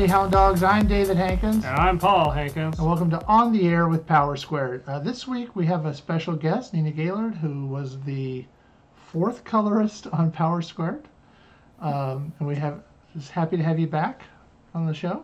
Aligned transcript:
Hey, 0.00 0.06
Hound 0.06 0.32
Dogs, 0.32 0.62
I'm 0.62 0.86
David 0.88 1.18
Hankins. 1.18 1.62
And 1.62 1.76
I'm 1.76 1.98
Paul 1.98 2.30
Hankins. 2.30 2.78
And 2.78 2.86
welcome 2.86 3.10
to 3.10 3.22
On 3.26 3.52
the 3.52 3.68
Air 3.68 3.86
with 3.86 4.06
Power 4.06 4.34
Squared. 4.34 4.82
Uh, 4.86 4.98
this 4.98 5.28
week 5.28 5.54
we 5.54 5.66
have 5.66 5.84
a 5.84 5.92
special 5.92 6.34
guest, 6.34 6.72
Nina 6.72 6.90
Gaylord, 6.90 7.34
who 7.34 7.66
was 7.66 8.00
the 8.00 8.46
fourth 8.94 9.44
colorist 9.44 10.06
on 10.06 10.30
Power 10.32 10.62
Squared. 10.62 11.06
Um, 11.80 12.32
and 12.38 12.48
we 12.48 12.56
have 12.56 12.82
just 13.14 13.30
happy 13.30 13.58
to 13.58 13.62
have 13.62 13.78
you 13.78 13.88
back 13.88 14.22
on 14.72 14.86
the 14.86 14.94
show. 14.94 15.22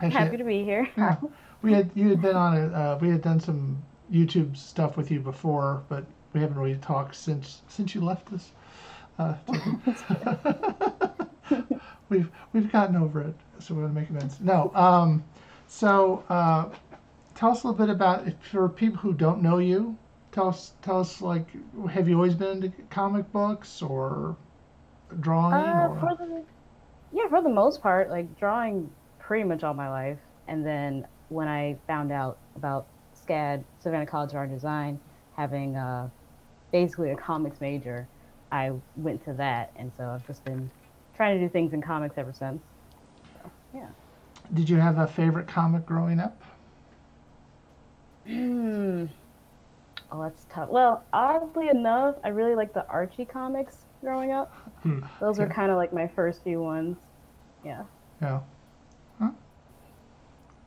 Actually, 0.00 0.10
happy 0.12 0.38
to 0.38 0.44
be 0.44 0.64
here. 0.64 0.88
yeah, 0.96 1.16
we 1.60 1.74
had 1.74 1.90
you 1.94 2.08
had 2.08 2.22
been 2.22 2.36
on 2.36 2.56
a 2.56 2.66
uh, 2.68 2.98
we 3.02 3.10
had 3.10 3.20
done 3.20 3.38
some 3.38 3.82
YouTube 4.10 4.56
stuff 4.56 4.96
with 4.96 5.10
you 5.10 5.20
before, 5.20 5.82
but 5.90 6.06
we 6.32 6.40
haven't 6.40 6.56
really 6.56 6.76
talked 6.76 7.16
since 7.16 7.60
since 7.68 7.94
you 7.94 8.00
left 8.00 8.32
us. 8.32 8.50
Uh, 9.18 9.34
we've 12.08 12.30
we've 12.54 12.72
gotten 12.72 12.96
over 12.96 13.20
it, 13.20 13.34
so 13.58 13.74
we're 13.74 13.82
gonna 13.82 13.94
make 13.94 14.10
amends. 14.10 14.40
No, 14.40 14.72
um, 14.74 15.24
so 15.66 16.24
uh, 16.28 16.66
tell 17.34 17.50
us 17.50 17.62
a 17.62 17.68
little 17.68 17.86
bit 17.86 17.92
about 17.92 18.26
for 18.50 18.68
people 18.68 18.98
who 18.98 19.12
don't 19.12 19.42
know 19.42 19.58
you. 19.58 19.96
Tell 20.32 20.48
us 20.48 20.72
tell 20.82 21.00
us 21.00 21.20
like 21.20 21.46
have 21.90 22.08
you 22.08 22.16
always 22.16 22.34
been 22.34 22.62
into 22.62 22.82
comic 22.90 23.30
books 23.32 23.82
or 23.82 24.36
drawing? 25.20 25.54
Uh, 25.54 25.88
or? 25.90 26.00
For 26.00 26.16
the, 26.16 26.42
yeah, 27.12 27.28
for 27.28 27.42
the 27.42 27.48
most 27.48 27.82
part, 27.82 28.10
like 28.10 28.38
drawing 28.38 28.90
pretty 29.18 29.44
much 29.44 29.62
all 29.62 29.74
my 29.74 29.88
life, 29.88 30.18
and 30.48 30.64
then 30.64 31.06
when 31.28 31.48
I 31.48 31.76
found 31.86 32.12
out 32.12 32.38
about 32.56 32.86
SCAD, 33.14 33.64
Savannah 33.80 34.06
College 34.06 34.30
of 34.30 34.36
Art 34.36 34.48
and 34.48 34.56
Design, 34.56 35.00
having 35.36 35.76
uh, 35.76 36.08
basically 36.72 37.10
a 37.10 37.16
comics 37.16 37.60
major, 37.60 38.06
I 38.52 38.72
went 38.96 39.24
to 39.24 39.32
that, 39.34 39.72
and 39.76 39.90
so 39.96 40.04
I've 40.08 40.26
just 40.26 40.44
been 40.44 40.70
trying 41.16 41.38
to 41.38 41.44
do 41.44 41.48
things 41.48 41.72
in 41.72 41.80
comics 41.80 42.18
ever 42.18 42.32
since. 42.32 42.60
So, 43.74 43.80
yeah. 43.80 43.88
Did 44.52 44.68
you 44.68 44.76
have 44.76 44.98
a 44.98 45.06
favorite 45.06 45.46
comic 45.46 45.86
growing 45.86 46.20
up? 46.20 46.42
Hmm. 48.26 49.06
Oh, 50.12 50.22
that's 50.22 50.44
tough. 50.50 50.68
Well, 50.68 51.04
oddly 51.12 51.68
enough, 51.68 52.16
I 52.24 52.28
really 52.28 52.54
like 52.54 52.72
the 52.72 52.86
Archie 52.88 53.24
comics 53.24 53.78
growing 54.00 54.32
up. 54.32 54.52
Hmm. 54.82 55.00
Those 55.20 55.38
okay. 55.38 55.48
were 55.48 55.52
kind 55.52 55.70
of 55.70 55.76
like 55.76 55.92
my 55.92 56.06
first 56.06 56.42
few 56.44 56.62
ones. 56.62 56.96
Yeah. 57.64 57.84
Yeah. 58.20 58.40
Huh? 59.18 59.30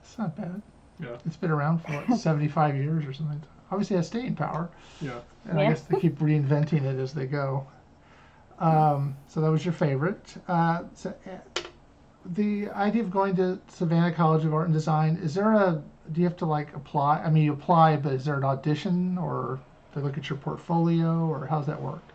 It's 0.01 0.17
not 0.17 0.35
bad. 0.35 0.61
Yeah. 0.99 1.17
It's 1.25 1.37
been 1.37 1.51
around 1.51 1.79
for 1.79 1.93
like 1.93 2.09
75 2.19 2.75
years 2.75 3.05
or 3.05 3.13
something. 3.13 3.41
Obviously, 3.71 3.95
has 3.95 4.07
staying 4.07 4.35
power. 4.35 4.69
Yeah. 5.01 5.19
And 5.45 5.59
yeah. 5.59 5.65
I 5.65 5.69
guess 5.69 5.81
they 5.81 5.99
keep 5.99 6.17
reinventing 6.19 6.83
it 6.83 6.99
as 6.99 7.13
they 7.13 7.25
go. 7.25 7.67
Um, 8.59 9.15
so 9.27 9.39
that 9.41 9.51
was 9.51 9.63
your 9.63 9.73
favorite. 9.73 10.33
Uh, 10.47 10.83
so, 10.95 11.13
uh, 11.29 11.56
the 12.27 12.69
idea 12.71 13.03
of 13.03 13.09
going 13.11 13.35
to 13.37 13.61
Savannah 13.67 14.13
College 14.13 14.45
of 14.45 14.53
Art 14.53 14.65
and 14.65 14.73
Design, 14.73 15.17
is 15.17 15.33
there 15.35 15.53
a, 15.53 15.83
do 16.11 16.21
you 16.21 16.27
have 16.27 16.37
to 16.37 16.45
like 16.45 16.73
apply? 16.75 17.19
I 17.23 17.29
mean, 17.29 17.43
you 17.43 17.53
apply, 17.53 17.97
but 17.97 18.13
is 18.13 18.25
there 18.25 18.37
an 18.37 18.43
audition 18.43 19.17
or 19.17 19.65
they 19.93 20.01
look 20.01 20.17
at 20.17 20.29
your 20.29 20.39
portfolio 20.39 21.27
or 21.27 21.47
how's 21.47 21.65
that 21.67 21.81
work? 21.81 22.13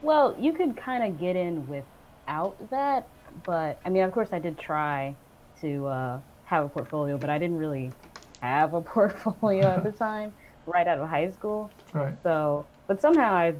Well, 0.00 0.36
you 0.38 0.52
could 0.54 0.76
kind 0.76 1.04
of 1.04 1.18
get 1.18 1.36
in 1.36 1.66
without 1.66 2.56
that, 2.70 3.10
but 3.44 3.80
I 3.84 3.90
mean, 3.90 4.02
of 4.04 4.12
course, 4.12 4.32
I 4.32 4.38
did 4.38 4.58
try 4.58 5.18
to 5.60 5.86
uh, 5.86 6.20
have 6.44 6.64
a 6.66 6.68
portfolio, 6.68 7.18
but 7.18 7.30
I 7.30 7.38
didn't 7.38 7.56
really 7.56 7.96
have 8.42 8.74
a 8.74 8.82
portfolio 8.82 9.68
at 9.76 9.82
the 9.82 9.92
time, 9.98 10.34
right 10.66 10.86
out 10.86 10.98
of 11.00 11.08
high 11.08 11.30
school. 11.30 11.74
Right. 11.92 12.18
So, 12.22 12.70
but 12.88 13.00
somehow 13.00 13.32
I 13.34 13.54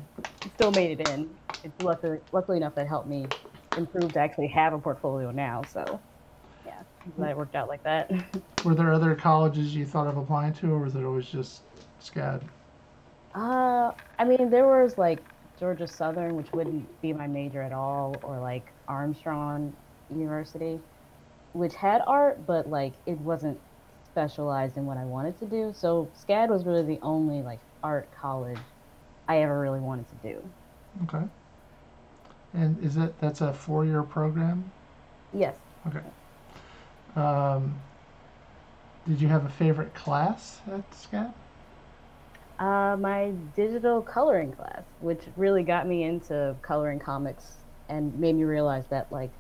still 0.55 0.71
made 0.71 1.01
it 1.01 1.03
in. 1.03 1.39
It's 1.63 1.79
luckily, 1.81 2.19
luckily 2.33 2.59
enough 2.59 2.75
that 2.77 2.89
helped 2.89 3.09
me 3.09 3.35
improve 3.77 4.13
to 4.15 4.21
actually 4.21 4.49
have 4.49 4.73
a 4.73 4.79
portfolio 4.81 5.31
now. 5.31 5.65
So, 5.65 6.05
yeah, 6.65 6.83
it 7.19 7.37
worked 7.37 7.55
out 7.57 7.69
like 7.69 7.85
that. 7.85 8.11
Were 8.63 8.75
there 8.75 8.93
other 8.93 9.15
colleges 9.15 9.75
you 9.75 9.87
thought 9.87 10.07
of 10.07 10.17
applying 10.17 10.53
to, 10.55 10.71
or 10.73 10.81
was 10.81 10.95
it 10.97 11.05
always 11.05 11.27
just 11.27 11.65
SCAD? 11.99 12.49
Uh, 13.35 13.93
I 14.19 14.25
mean, 14.25 14.51
there 14.51 14.67
was 14.67 14.97
like 14.99 15.27
Georgia 15.59 15.87
Southern, 15.87 16.35
which 16.37 16.53
wouldn't 16.53 17.01
be 17.01 17.13
my 17.13 17.27
major 17.27 17.63
at 17.63 17.73
all, 17.73 18.21
or 18.23 18.41
like 18.41 18.75
Armstrong 18.89 19.77
University, 20.09 20.83
which 21.53 21.75
had 21.75 22.03
art, 22.07 22.47
but 22.47 22.69
like 22.69 22.97
it 23.07 23.19
wasn't 23.19 23.61
specialized 24.05 24.77
in 24.77 24.87
what 24.87 24.99
I 24.99 25.07
wanted 25.07 25.39
to 25.39 25.47
do. 25.49 25.73
So 25.75 26.13
SCAD 26.15 26.51
was 26.51 26.67
really 26.67 26.85
the 26.85 27.01
only 27.03 27.43
like 27.43 27.63
art 27.83 28.13
college 28.13 28.75
I 29.29 29.39
ever 29.43 29.59
really 29.61 29.81
wanted 29.81 30.09
to 30.11 30.17
do. 30.17 30.55
Okay. 31.03 31.29
And 32.55 32.83
is 32.85 32.95
that 32.95 33.19
that's 33.21 33.41
a 33.41 33.53
four-year 33.53 34.03
program? 34.03 34.71
Yes. 35.33 35.57
Okay. 35.87 36.01
Um, 37.17 37.75
did 39.07 39.21
you 39.21 39.29
have 39.29 39.45
a 39.45 39.49
favorite 39.51 39.93
class 39.95 40.61
at 40.71 40.89
SCAD? 40.93 41.33
Uh, 42.59 42.97
my 42.99 43.33
digital 43.57 44.01
coloring 44.01 44.53
class, 44.53 44.85
which 45.01 45.21
really 45.37 45.63
got 45.65 45.89
me 45.89 46.05
into 46.05 46.57
coloring 46.63 47.01
comics 47.01 47.57
and 47.89 48.17
made 48.19 48.35
me 48.37 48.45
realize 48.45 48.85
that 48.91 49.11
like 49.11 49.31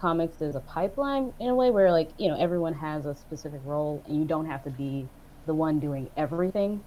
comics 0.00 0.40
is 0.40 0.56
a 0.56 0.60
pipeline 0.60 1.32
in 1.38 1.48
a 1.48 1.54
way 1.54 1.70
where 1.70 1.92
like 1.92 2.10
you 2.18 2.28
know 2.28 2.36
everyone 2.40 2.74
has 2.74 3.06
a 3.06 3.14
specific 3.14 3.60
role 3.64 4.02
and 4.06 4.18
you 4.18 4.24
don't 4.24 4.46
have 4.46 4.64
to 4.64 4.70
be 4.70 5.06
the 5.46 5.54
one 5.54 5.78
doing 5.78 6.08
everything. 6.16 6.82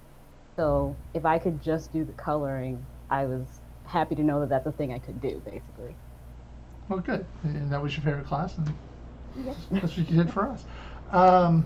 So 0.58 0.98
if 1.14 1.26
I 1.26 1.38
could 1.40 1.62
just 1.62 1.94
do 1.94 2.04
the 2.04 2.14
coloring, 2.14 2.88
I 3.10 3.26
was 3.26 3.62
happy 3.86 4.16
to 4.16 4.24
know 4.24 4.40
that 4.42 4.50
that's 4.50 4.66
a 4.68 4.72
thing 4.72 4.94
I 4.94 5.00
could 5.00 5.22
do 5.22 5.42
basically. 5.46 5.96
Well, 6.90 7.00
good. 7.00 7.26
And 7.44 7.70
that 7.72 7.82
was 7.82 7.96
your 7.96 8.04
favorite 8.04 8.26
class, 8.28 8.58
and 8.58 8.74
yeah. 9.44 9.54
that's 9.72 9.98
what 9.98 10.10
you 10.10 10.18
did 10.18 10.32
for 10.32 10.48
us. 10.48 10.64
Um, 11.12 11.66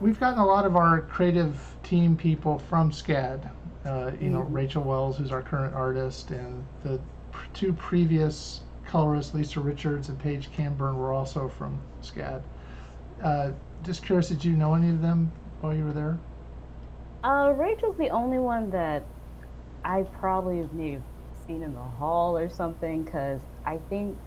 we've 0.00 0.18
gotten 0.18 0.38
a 0.38 0.46
lot 0.46 0.64
of 0.64 0.76
our 0.76 1.02
creative 1.02 1.58
team 1.82 2.16
people 2.16 2.58
from 2.58 2.90
SCAD. 2.90 3.50
Uh, 3.84 4.12
you 4.20 4.30
know, 4.30 4.40
Mhm. 4.40 4.46
Rachel 4.54 4.82
Wells, 4.82 5.18
who's 5.18 5.30
our 5.30 5.42
current 5.42 5.74
artist, 5.74 6.30
and 6.30 6.64
the 6.82 6.98
pr- 7.32 7.46
two 7.52 7.72
previous 7.74 8.60
colorists, 8.86 9.34
Lisa 9.34 9.60
Richards 9.60 10.08
and 10.08 10.18
Paige 10.18 10.50
Camburn, 10.52 10.96
were 10.96 11.12
also 11.12 11.48
from 11.48 11.78
SCAD. 12.02 12.42
Uh, 13.22 13.50
just 13.82 14.02
curious, 14.02 14.28
did 14.28 14.42
you 14.42 14.54
know 14.56 14.74
any 14.74 14.88
of 14.88 15.02
them 15.02 15.30
while 15.60 15.74
you 15.74 15.84
were 15.84 15.92
there? 15.92 16.18
Uh, 17.22 17.52
Rachel's 17.56 17.96
the 17.98 18.08
only 18.08 18.38
one 18.38 18.70
that 18.70 19.02
I 19.84 20.04
probably 20.18 20.58
have 20.58 20.72
maybe 20.72 21.02
seen 21.46 21.62
in 21.62 21.74
the 21.74 21.80
hall 21.80 22.36
or 22.38 22.48
something 22.48 23.04
because 23.04 23.40
I 23.66 23.78
think 23.90 24.18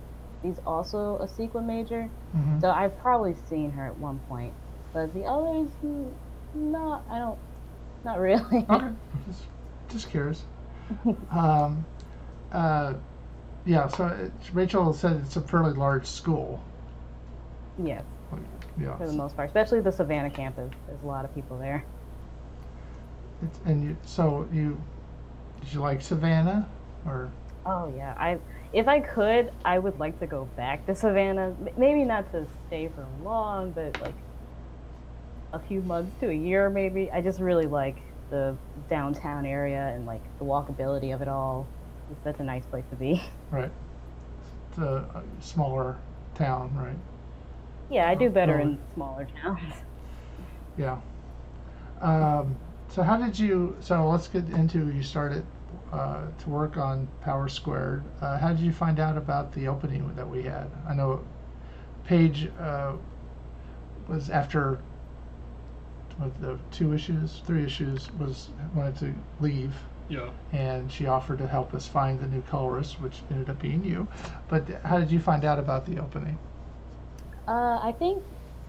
she's 0.42 0.60
also 0.66 1.18
a 1.20 1.28
sequel 1.28 1.62
major. 1.62 2.10
Mhm. 2.36 2.62
So 2.62 2.70
I've 2.70 2.98
probably 3.00 3.36
seen 3.50 3.72
her 3.72 3.88
at 3.88 3.98
one 3.98 4.20
point. 4.28 4.54
But 4.94 5.14
the 5.14 5.24
others, 5.26 5.70
not, 6.54 7.04
I 7.10 7.20
don't, 7.20 7.40
not 8.04 8.20
really. 8.20 8.66
Okay, 8.70 8.88
just, 9.28 9.42
just 9.90 10.10
curious. 10.10 10.44
um, 11.32 11.86
uh, 12.52 12.94
yeah, 13.66 13.88
so 13.88 14.08
it, 14.08 14.32
Rachel 14.54 14.94
said 14.94 15.22
it's 15.26 15.36
a 15.36 15.42
fairly 15.42 15.74
large 15.74 16.06
school. 16.08 16.64
yes, 17.78 18.04
Yeah, 18.78 18.98
for 18.98 19.08
the 19.08 19.14
most 19.14 19.36
part, 19.36 19.50
especially 19.50 19.82
the 19.82 19.92
Savannah 19.92 20.30
campus. 20.30 20.72
There's 20.88 21.02
a 21.02 21.06
lot 21.08 21.26
of 21.26 21.34
people 21.36 21.58
there. 21.58 21.86
it's, 23.42 23.60
and 23.66 23.84
you, 23.84 23.98
so 24.06 24.48
you 24.52 24.78
did 25.68 25.74
you 25.74 25.82
like 25.82 26.02
Savannah 26.02 26.66
or 27.06 27.30
Oh 27.66 27.94
yeah, 27.98 28.14
I 28.18 28.38
if 28.72 28.88
I 28.88 29.02
could, 29.02 29.52
I 29.66 29.78
would 29.80 30.00
like 30.00 30.18
to 30.22 30.28
go 30.28 30.46
back 30.56 30.86
to 30.86 30.96
Savannah. 30.96 31.54
Maybe 31.78 32.06
not 32.06 32.32
to 32.32 32.48
stay 32.68 32.90
for 32.96 33.06
long, 33.22 33.72
but 33.72 34.00
like 34.02 34.16
a 35.52 35.60
few 35.60 35.82
months 35.82 36.18
to 36.22 36.30
a 36.30 36.34
year, 36.34 36.70
maybe. 36.70 37.12
I 37.12 37.20
just 37.20 37.42
really 37.42 37.66
like 37.66 37.98
the 38.30 38.56
downtown 38.90 39.46
area 39.46 39.92
and 39.94 40.06
like 40.06 40.22
the 40.40 40.46
walkability 40.46 41.14
of 41.14 41.22
it 41.22 41.28
all. 41.28 41.68
It's 42.10 42.24
such 42.24 42.40
a 42.40 42.44
nice 42.44 42.66
place 42.66 42.86
to 42.92 42.96
be. 42.96 43.22
right? 43.52 43.72
It's 44.70 44.78
a, 44.78 45.24
smaller 45.42 45.98
town, 46.36 46.74
right? 46.78 46.98
Yeah, 47.90 48.10
I 48.10 48.16
do 48.16 48.30
better 48.30 48.60
in 48.60 48.80
smaller 48.94 49.28
towns. 49.42 49.74
Yeah. 50.78 51.00
Um, 52.02 52.56
so 52.90 53.04
how 53.04 53.18
did 53.18 53.38
you? 53.38 53.76
So 53.82 54.08
let's 54.08 54.30
get 54.30 54.48
into 54.50 54.90
you 54.94 55.04
started 55.04 55.46
uh, 55.92 56.26
to 56.40 56.50
work 56.50 56.78
on 56.78 57.08
Power 57.22 57.48
Squared. 57.48 58.04
Uh, 58.22 58.38
how 58.38 58.50
did 58.50 58.60
you 58.60 58.72
find 58.74 59.00
out 59.00 59.18
about 59.18 59.52
the 59.54 59.68
opening 59.68 60.14
that 60.16 60.28
we 60.28 60.44
had? 60.44 60.70
I 60.88 60.94
know 60.94 61.22
Paige 62.06 62.50
uh, 62.60 62.94
was 64.08 64.30
after 64.30 64.80
what, 66.18 66.40
the 66.42 66.58
two 66.72 66.94
issues, 66.94 67.42
three 67.46 67.64
issues, 67.64 68.10
was 68.14 68.50
wanted 68.76 68.98
to 68.98 69.14
leave, 69.40 69.74
Yeah. 70.10 70.30
and 70.52 70.92
she 70.92 71.06
offered 71.06 71.38
to 71.40 71.48
help 71.48 71.74
us 71.74 71.88
find 71.88 72.20
the 72.20 72.28
new 72.28 72.42
colorist, 72.44 73.00
which 73.00 73.22
ended 73.30 73.50
up 73.50 73.60
being 73.60 73.84
you. 73.84 74.08
But 74.48 74.68
how 74.84 75.00
did 75.00 75.12
you 75.12 75.20
find 75.20 75.46
out 75.46 75.60
about 75.60 75.86
the 75.86 76.00
opening? 76.00 76.38
Uh, 77.48 77.80
I 77.82 77.94
think 77.98 78.24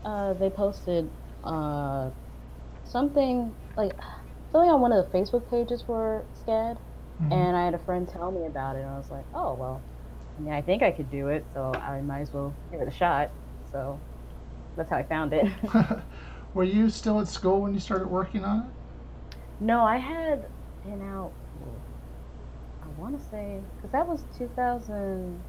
uh, 0.05 0.35
they 0.35 0.51
posted 0.51 1.09
uh, 1.43 2.11
something 2.85 3.55
like 3.77 3.93
something 4.53 4.71
on 4.71 4.81
one 4.81 4.93
of 4.93 5.11
the 5.11 5.19
Facebook 5.19 5.49
pages 5.51 5.83
for 5.83 6.25
SCAD, 6.47 6.79
Mhm. 7.21 7.33
and 7.33 7.57
I 7.57 7.65
had 7.65 7.75
a 7.75 7.79
friend 7.79 8.09
tell 8.09 8.31
me 8.31 8.47
about 8.47 8.77
it, 8.77 8.81
and 8.81 8.91
I 8.91 8.97
was 8.97 9.11
like, 9.11 9.27
oh 9.35 9.55
well, 9.55 9.87
I 10.37 10.41
mean, 10.41 10.53
I 10.53 10.63
think 10.63 10.83
I 10.83 10.93
could 10.93 11.11
do 11.11 11.29
it, 11.29 11.49
so 11.53 11.73
I 11.73 12.01
might 12.03 12.21
as 12.21 12.33
well 12.33 12.59
give 12.71 12.81
it 12.81 12.89
a 12.89 12.93
shot. 12.93 13.33
So 13.73 14.05
that's 14.77 14.91
how 14.91 14.97
I 14.99 15.05
found 15.05 15.33
it. 15.35 15.47
Were 16.55 16.65
you 16.65 16.91
still 16.91 17.21
at 17.21 17.29
school 17.29 17.61
when 17.63 17.75
you 17.75 17.81
started 17.81 18.09
working 18.09 18.45
on 18.45 18.59
it? 18.61 18.65
no, 19.61 19.85
I 19.85 19.97
had 19.99 20.49
been 20.83 21.03
out. 21.03 21.35
I 22.83 22.89
want 22.89 23.17
to 23.19 23.25
say 23.25 23.63
because 23.77 23.93
that 23.93 24.07
was 24.09 24.25
2018, 24.37 25.45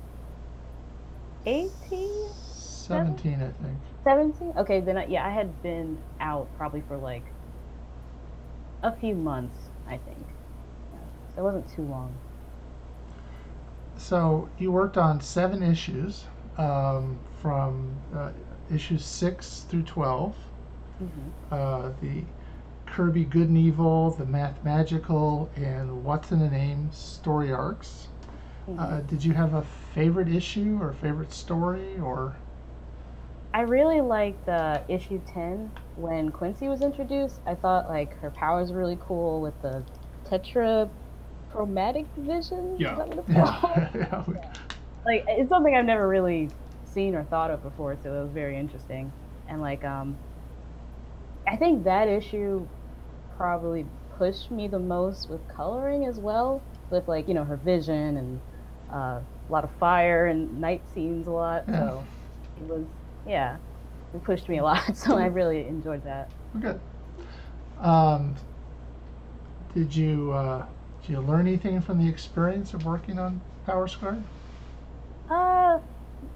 17, 1.45 3.41
I 3.41 3.51
think. 3.51 3.81
17. 4.03 4.53
Okay, 4.57 4.81
then 4.81 4.97
I, 4.97 5.05
yeah, 5.07 5.25
I 5.25 5.31
had 5.31 5.61
been 5.61 6.03
out 6.19 6.53
probably 6.53 6.81
for 6.81 6.97
like 6.97 7.33
a 8.83 8.93
few 8.93 9.15
months, 9.15 9.71
I 9.85 9.99
think. 9.99 10.35
It 11.39 11.43
wasn't 11.43 11.69
too 11.69 11.83
long. 11.85 12.21
So 13.97 14.49
you 14.57 14.71
worked 14.71 14.97
on 14.97 15.21
seven 15.21 15.61
issues 15.63 16.25
um, 16.57 17.19
from 17.41 18.01
uh, 18.15 18.31
issues 18.73 19.05
6 19.05 19.61
through 19.63 19.83
12. 19.83 20.35
hmm 20.99 21.29
Uh, 21.51 21.91
the 22.01 22.23
Kirby 22.85 23.25
Good 23.25 23.49
and 23.49 23.57
Evil, 23.57 24.11
the 24.11 24.25
Math 24.25 24.63
Magical, 24.63 25.49
and 25.55 26.03
What's 26.03 26.31
in 26.31 26.41
a 26.41 26.49
Name 26.49 26.91
story 26.91 27.51
arcs. 27.51 28.07
Mm-hmm. 28.67 28.93
Uh, 28.93 29.01
did 29.01 29.23
you 29.25 29.33
have 29.33 29.53
a 29.53 29.63
favorite 29.63 30.29
issue 30.29 30.79
or 30.81 30.93
favorite 30.93 31.33
story 31.33 31.99
or? 31.99 32.35
I 33.53 33.61
really 33.61 34.01
liked 34.01 34.47
uh, 34.49 34.81
issue 34.87 35.21
10 35.25 35.73
when 35.95 36.31
Quincy 36.31 36.67
was 36.67 36.81
introduced. 36.81 37.41
I 37.45 37.55
thought 37.55 37.87
like 37.89 38.15
her 38.19 38.31
powers 38.31 38.71
were 38.71 38.79
really 38.79 38.97
cool 38.99 39.41
with 39.41 39.59
the 39.61 39.85
tetrachromatic 41.49 42.05
vision. 42.17 42.73
Is 42.75 42.79
Yeah. 42.81 42.95
that 42.95 43.07
what 43.07 43.17
it's 43.19 43.29
Yeah. 43.95 44.23
yeah. 44.27 44.53
like 45.05 45.25
it's 45.27 45.49
something 45.49 45.75
I've 45.75 45.85
never 45.85 46.07
really 46.07 46.49
seen 46.85 47.15
or 47.15 47.23
thought 47.25 47.51
of 47.51 47.61
before, 47.63 47.97
so 48.01 48.13
it 48.13 48.21
was 48.23 48.31
very 48.31 48.57
interesting. 48.57 49.11
And 49.47 49.61
like 49.61 49.83
um 49.83 50.17
I 51.47 51.55
think 51.55 51.83
that 51.85 52.07
issue 52.07 52.67
probably 53.37 53.85
pushed 54.17 54.51
me 54.51 54.67
the 54.67 54.79
most 54.79 55.29
with 55.29 55.47
coloring 55.47 56.05
as 56.05 56.19
well, 56.19 56.61
with 56.89 57.07
like, 57.07 57.27
you 57.27 57.33
know, 57.33 57.43
her 57.45 57.55
vision 57.57 58.17
and 58.17 58.39
uh, 58.93 59.19
a 59.21 59.51
lot 59.51 59.63
of 59.63 59.71
fire 59.79 60.27
and 60.27 60.59
night 60.59 60.81
scenes 60.93 61.27
a 61.27 61.31
lot. 61.31 61.63
Yeah. 61.67 61.79
So 61.79 62.07
it 62.57 62.63
was 62.63 62.85
yeah. 63.27 63.57
It 64.13 64.23
pushed 64.23 64.49
me 64.49 64.57
a 64.57 64.63
lot, 64.63 64.97
so 64.97 65.17
I 65.17 65.27
really 65.27 65.67
enjoyed 65.67 66.03
that. 66.03 66.29
Good. 66.59 66.79
Um, 67.79 68.35
did 69.73 69.95
you 69.95 70.31
uh, 70.33 70.65
did 71.01 71.11
you 71.13 71.19
learn 71.21 71.47
anything 71.47 71.81
from 71.81 71.97
the 71.97 72.09
experience 72.09 72.73
of 72.73 72.85
working 72.85 73.19
on 73.19 73.41
Power 73.65 73.87
Squared? 73.87 74.23
Uh, 75.29 75.79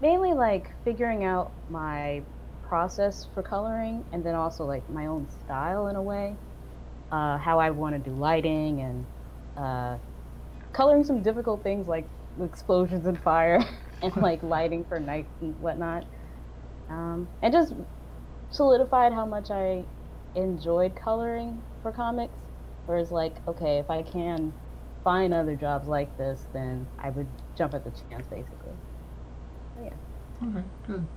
mainly 0.01 0.33
like 0.33 0.71
figuring 0.83 1.23
out 1.23 1.53
my 1.69 2.21
process 2.61 3.27
for 3.33 3.43
coloring, 3.43 4.03
and 4.11 4.25
then 4.25 4.35
also 4.35 4.65
like 4.65 4.87
my 4.89 5.07
own 5.07 5.27
style 5.29 5.87
in 5.87 5.95
a 5.95 6.01
way. 6.01 6.37
Uh, 7.11 7.37
how 7.37 7.59
I 7.59 7.69
want 7.71 7.95
to 7.95 7.99
do 7.99 8.15
lighting 8.17 8.81
and 8.81 9.07
uh, 9.57 9.97
coloring 10.73 11.03
some 11.03 11.21
difficult 11.21 11.63
things 11.63 11.87
like 11.87 12.09
explosions 12.41 13.05
and 13.05 13.19
fire, 13.19 13.59
and 14.01 14.15
like 14.17 14.43
lighting 14.43 14.85
for 14.85 14.99
night 14.99 15.27
and 15.41 15.55
whatnot. 15.59 16.05
Um, 16.89 17.29
and 17.41 17.53
just 17.53 17.73
solidified 18.51 19.13
how 19.13 19.25
much 19.25 19.51
I 19.51 19.85
enjoyed 20.35 20.95
coloring 20.95 21.63
for 21.81 21.91
comics. 21.91 22.37
Whereas, 22.85 23.11
like, 23.11 23.41
okay, 23.47 23.79
if 23.79 23.89
I 23.89 24.03
can 24.03 24.55
find 25.03 25.33
other 25.33 25.55
jobs 25.55 25.87
like 25.87 26.17
this, 26.17 26.47
then 26.53 26.89
I 26.99 27.09
would 27.11 27.41
jump 27.57 27.73
at 27.73 27.83
the 27.83 27.91
chance, 28.09 28.27
basically. 28.27 28.79
Yeah. 29.75 29.97
Okay, 30.41 30.63
good. 30.85 31.07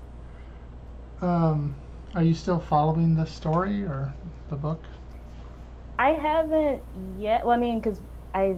Um, 1.21 1.75
are 2.15 2.23
you 2.23 2.35
still 2.35 2.59
following 2.61 3.17
the 3.17 3.27
story 3.27 3.83
or 3.83 4.15
the 4.49 4.57
book? 4.57 4.81
I 5.99 6.11
haven't 6.11 6.85
yet. 7.19 7.45
Well, 7.45 7.57
I 7.57 7.59
mean, 7.61 7.81
because 7.81 8.01
I, 8.35 8.57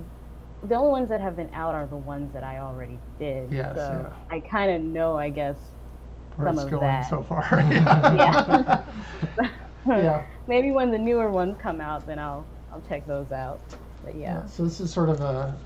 the 0.63 0.75
only 0.77 0.91
ones 0.91 1.09
that 1.11 1.21
have 1.21 1.37
been 1.37 1.51
out 1.55 1.75
are 1.75 1.87
the 1.87 1.97
ones 1.97 2.33
that 2.33 2.45
I 2.45 2.59
already 2.59 3.01
did. 3.19 3.51
Yes, 3.51 3.75
so 3.75 4.09
I 4.31 4.41
kind 4.41 4.71
of 4.73 4.83
know, 4.83 5.17
I 5.17 5.31
guess. 5.31 5.59
Where 6.37 6.49
Some 6.49 6.59
it's 6.59 6.65
of 6.65 6.79
going 6.79 6.81
that. 6.81 7.03
so 7.03 7.23
far? 7.23 7.45
Yeah. 8.09 8.85
yeah. 9.97 10.25
Maybe 10.47 10.71
when 10.73 10.91
the 10.91 10.99
newer 10.99 11.31
ones 11.31 11.57
come 11.61 11.81
out, 11.81 12.07
then 12.07 12.19
I'll 12.19 12.51
I'll 12.73 12.83
check 12.89 13.07
those 13.07 13.33
out. 13.33 13.61
But 14.05 14.15
yeah. 14.15 14.47
So 14.47 14.65
this 14.65 14.81
is 14.81 14.93
sort 14.93 15.09
of 15.09 15.21
a. 15.21 15.57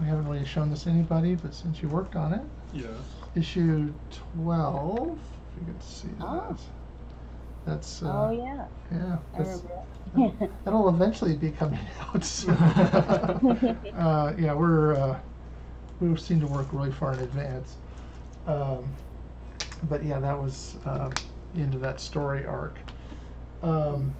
We 0.00 0.06
haven't 0.06 0.26
really 0.28 0.44
shown 0.46 0.70
this 0.70 0.84
to 0.84 0.90
anybody, 0.90 1.34
but 1.34 1.54
since 1.54 1.82
you 1.82 1.88
worked 1.88 2.16
on 2.16 2.32
it, 2.32 2.40
Yes. 2.72 2.86
issue 3.34 3.92
twelve. 4.10 5.18
If 5.56 5.60
you 5.60 5.72
can 5.72 5.80
see 5.80 6.08
Oh. 6.20 6.46
that. 6.48 6.60
That's. 7.66 8.02
Uh, 8.02 8.28
oh 8.28 8.30
yeah, 8.30 8.66
Yeah. 8.90 9.18
I 9.34 9.38
that's- 9.38 9.62
remember. 10.14 10.48
That'll 10.64 10.88
eventually 10.88 11.36
be 11.36 11.50
coming 11.50 11.78
out. 12.00 12.24
soon. 12.24 12.50
uh, 12.56 14.34
yeah, 14.38 14.54
we're 14.54 14.94
uh, 14.94 15.18
we 16.00 16.16
seem 16.16 16.40
to 16.40 16.46
work 16.46 16.66
really 16.72 16.90
far 16.92 17.12
in 17.12 17.20
advance. 17.20 17.76
Um, 18.46 18.84
but 19.88 20.02
yeah, 20.02 20.18
that 20.18 20.36
was 20.40 20.76
uh, 20.86 21.10
the 21.54 21.60
end 21.60 21.74
of 21.74 21.80
that 21.82 22.00
story 22.00 22.44
arc. 22.46 22.76
Um, 23.62 24.14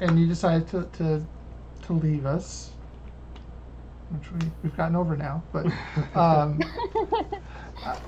and 0.00 0.18
you 0.18 0.26
decided 0.26 0.68
to, 0.68 0.84
to 0.98 1.24
to 1.86 1.92
leave 1.92 2.26
us, 2.26 2.70
which 4.10 4.30
we 4.32 4.50
we've 4.62 4.76
gotten 4.76 4.96
over 4.96 5.16
now. 5.16 5.42
But 5.52 5.66
um, 6.14 6.60
uh, 7.84 7.98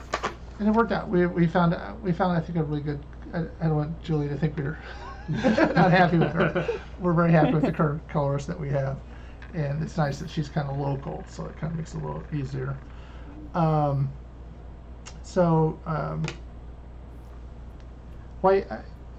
and 0.59 0.69
it 0.69 0.73
worked 0.73 0.93
out. 0.93 1.09
We 1.09 1.27
we 1.27 1.47
found 1.47 1.77
we 2.03 2.13
found 2.13 2.37
I 2.37 2.41
think 2.41 2.59
a 2.59 2.63
really 2.63 2.83
good. 2.83 3.01
I, 3.33 3.39
I 3.61 3.69
don't 3.69 3.77
want 3.77 4.03
Julie 4.03 4.29
to 4.29 4.37
think 4.37 4.57
we're 4.57 4.79
not 5.29 5.91
happy 5.91 6.19
with 6.19 6.33
her. 6.33 6.81
We're 7.01 7.13
very 7.13 7.33
happy 7.33 7.53
with 7.53 7.63
the 7.65 7.73
current 7.73 8.07
colorist 8.09 8.47
that 8.49 8.59
we 8.59 8.69
have, 8.71 8.99
and 9.55 9.83
it's 9.83 9.97
nice 9.97 10.19
that 10.19 10.29
she's 10.31 10.49
kind 10.49 10.69
of 10.69 10.79
local, 10.79 11.25
so 11.29 11.47
it 11.47 11.57
kind 11.57 11.73
of 11.73 11.79
makes 11.79 11.95
it 11.95 12.03
a 12.03 12.07
little 12.07 12.25
easier. 12.33 12.77
Um, 13.55 14.11
so, 15.23 15.79
um, 15.87 16.25
why 18.41 18.65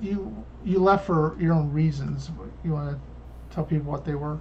you 0.01 0.45
you 0.63 0.79
left 0.79 1.05
for 1.05 1.37
your 1.39 1.53
own 1.53 1.71
reasons? 1.71 2.29
You 2.63 2.73
want 2.73 2.97
to 2.97 3.55
tell 3.55 3.63
people 3.65 3.91
what 3.91 4.05
they 4.05 4.15
were? 4.15 4.39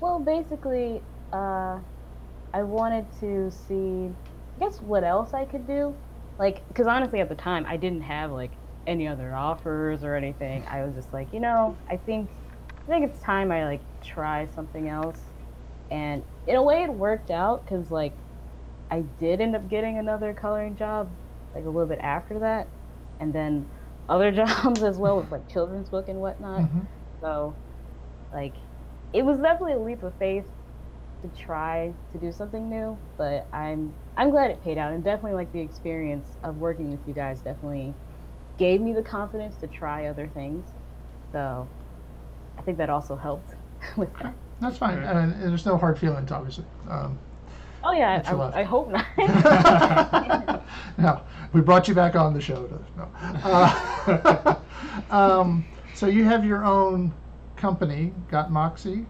Well, 0.00 0.20
basically, 0.24 1.02
uh, 1.32 1.80
I 2.52 2.62
wanted 2.64 3.06
to 3.20 3.50
see, 3.50 4.10
I 4.56 4.64
guess, 4.64 4.80
what 4.80 5.04
else 5.04 5.34
I 5.34 5.44
could 5.44 5.66
do. 5.66 5.96
Like, 6.38 6.66
because 6.68 6.86
honestly, 6.86 7.20
at 7.20 7.28
the 7.28 7.34
time, 7.36 7.66
I 7.68 7.76
didn't 7.76 8.02
have 8.02 8.32
like 8.32 8.58
any 8.86 9.08
other 9.08 9.34
offers 9.34 10.04
or 10.04 10.16
anything. 10.16 10.66
I 10.68 10.84
was 10.84 10.94
just 10.94 11.12
like, 11.12 11.32
you 11.32 11.40
know, 11.40 11.78
I 11.90 11.96
think, 11.98 12.30
I 12.88 12.92
think 12.92 13.10
it's 13.10 13.20
time 13.20 13.52
I 13.52 13.64
like 13.66 13.84
try 14.04 14.46
something 14.46 14.88
else. 14.88 15.20
And 15.90 16.24
in 16.46 16.56
a 16.56 16.62
way, 16.62 16.82
it 16.84 16.92
worked 16.94 17.30
out 17.30 17.64
because 17.64 17.90
like, 17.90 18.18
I 18.90 19.02
did 19.18 19.40
end 19.40 19.56
up 19.56 19.68
getting 19.68 19.98
another 19.98 20.34
coloring 20.34 20.76
job, 20.76 21.16
like 21.54 21.64
a 21.64 21.70
little 21.70 21.88
bit 21.88 22.00
after 22.02 22.40
that, 22.40 22.72
and 23.20 23.34
then 23.34 23.70
other 24.08 24.32
jobs 24.32 24.82
as 24.82 24.98
well 24.98 25.20
with 25.20 25.30
like 25.30 25.48
children's 25.48 25.90
book 25.90 26.08
and 26.08 26.20
whatnot. 26.20 26.62
Mhm. 26.62 26.88
So, 27.22 27.58
like, 28.32 28.56
it 29.12 29.24
was 29.24 29.40
definitely 29.40 29.74
a 29.74 29.80
leap 29.80 30.02
of 30.04 30.16
faith 30.18 30.46
to 31.22 31.30
try 31.30 31.94
to 32.12 32.18
do 32.18 32.32
something 32.32 32.68
new, 32.70 33.00
but 33.18 33.48
I'm 33.52 33.96
I'm 34.16 34.30
glad 34.30 34.50
it 34.50 34.62
paid 34.62 34.78
out, 34.78 34.92
and 34.92 35.04
definitely 35.04 35.34
like 35.34 35.52
the 35.52 35.60
experience 35.60 36.36
of 36.44 36.56
working 36.56 36.90
with 36.90 37.06
you 37.06 37.14
guys 37.14 37.42
definitely 37.42 37.96
gave 38.58 38.80
me 38.80 38.94
the 38.94 39.02
confidence 39.04 39.58
to 39.58 39.68
try 39.68 40.06
other 40.08 40.28
things. 40.28 40.72
So, 41.32 41.72
I 42.58 42.62
think 42.62 42.78
that 42.78 42.90
also 42.90 43.16
helped 43.16 43.54
with 43.96 44.16
that. 44.20 44.36
That's 44.60 44.78
fine. 44.78 44.98
Right. 44.98 45.08
I 45.16 45.26
mean, 45.26 45.40
there's 45.40 45.66
no 45.66 45.76
hard 45.76 45.98
feelings, 45.98 46.30
obviously. 46.30 46.66
Um, 46.88 47.18
Oh 47.82 47.92
yeah, 47.92 48.16
That's. 48.16 48.32
I, 48.32 48.60
I 48.60 48.62
hope 48.64 48.90
not. 48.90 49.01
no, 50.98 51.22
we 51.52 51.60
brought 51.60 51.88
you 51.88 51.94
back 51.94 52.16
on 52.16 52.32
the 52.34 52.40
show. 52.40 52.66
To, 52.66 52.80
no. 52.96 53.10
Uh, 53.44 54.56
um, 55.10 55.64
so 55.94 56.06
you 56.06 56.24
have 56.24 56.44
your 56.44 56.64
own 56.64 57.14
company, 57.56 58.12
Got 58.28 58.50
Moxie, 58.50 59.06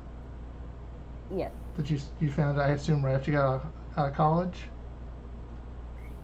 yes, 1.30 1.52
that 1.76 1.90
you 1.90 1.98
you 2.20 2.30
founded, 2.30 2.62
I 2.62 2.68
assume, 2.70 3.04
right 3.04 3.14
after 3.14 3.30
you 3.30 3.36
got 3.38 3.66
out, 3.96 4.08
of 4.10 4.14
college. 4.14 4.70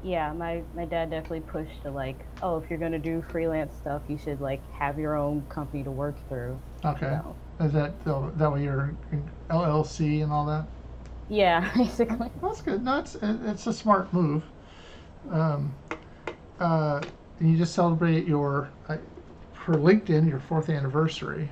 yeah. 0.03 0.33
My 0.33 0.63
my 0.75 0.85
dad 0.85 1.11
definitely 1.11 1.41
pushed 1.41 1.83
to 1.83 1.91
like, 1.91 2.27
oh, 2.43 2.59
if 2.59 2.69
you're 2.71 2.79
gonna 2.79 2.99
do 2.99 3.23
freelance 3.23 3.77
stuff, 3.77 4.03
you 4.09 4.19
should 4.19 4.41
like 4.41 4.63
have 4.73 4.99
your 4.99 5.17
own 5.17 5.43
company 5.49 5.85
to 5.85 5.91
work 5.91 6.17
through. 6.29 6.61
Okay. 6.85 7.19
So, 7.23 7.37
Is 7.61 7.73
that 7.73 8.05
that 8.05 8.53
way 8.53 8.65
you're 8.65 8.97
LLC 9.51 10.23
and 10.23 10.33
all 10.33 10.47
that? 10.47 10.69
Yeah, 11.29 11.71
basically. 11.77 12.31
That's 12.41 12.63
good. 12.63 12.83
No, 12.83 12.99
it's 13.01 13.17
it's 13.23 13.67
a 13.67 13.73
smart 13.73 14.13
move. 14.13 14.45
Um, 15.31 15.77
uh, 16.61 17.05
and 17.41 17.51
you 17.51 17.57
just 17.59 17.75
celebrate 17.75 18.27
your 18.27 18.71
uh, 18.89 18.99
for 19.53 19.79
LinkedIn 19.79 20.29
your 20.29 20.41
fourth 20.41 20.69
anniversary. 20.71 21.51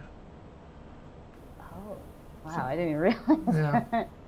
Oh, 1.60 2.02
wow! 2.44 2.66
I 2.66 2.76
didn't 2.76 2.90
even 2.90 3.00
realize 3.00 3.20
Yeah. 3.52 3.80
that. 3.90 4.10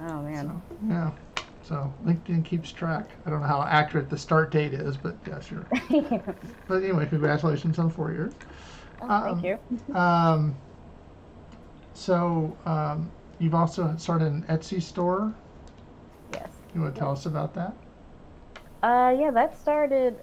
Oh 0.00 0.22
man. 0.22 0.46
So, 0.46 0.62
yeah. 0.86 1.12
So 1.62 1.94
LinkedIn 2.04 2.44
keeps 2.44 2.72
track. 2.72 3.10
I 3.24 3.30
don't 3.30 3.40
know 3.40 3.46
how 3.46 3.62
accurate 3.62 4.10
the 4.10 4.18
start 4.18 4.50
date 4.50 4.74
is, 4.74 4.96
but 4.96 5.16
yeah, 5.26 5.40
sure. 5.40 5.66
But 6.66 6.82
anyway, 6.82 7.06
congratulations 7.06 7.78
on 7.78 7.90
four 7.90 8.12
years. 8.12 8.34
Oh, 9.00 9.08
Um, 9.08 9.22
thank 9.22 9.42
you. 9.42 9.58
Um, 9.94 10.58
so 11.92 12.58
um, 12.64 13.12
you've 13.38 13.54
also 13.54 13.96
started 13.96 14.32
an 14.32 14.42
Etsy 14.44 14.80
store. 14.82 15.34
Yes. 16.28 16.60
You 16.74 16.80
want 16.82 16.94
to 16.94 16.98
tell 16.98 17.12
us 17.12 17.26
about 17.26 17.54
that? 17.54 17.74
Uh, 18.82 19.14
yeah, 19.18 19.30
that 19.32 19.56
started. 19.58 20.22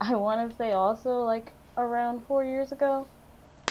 I 0.00 0.16
want 0.16 0.50
to 0.50 0.56
say 0.56 0.72
also 0.72 1.20
like 1.20 1.54
around 1.76 2.26
four 2.26 2.44
years 2.44 2.72
ago, 2.72 3.10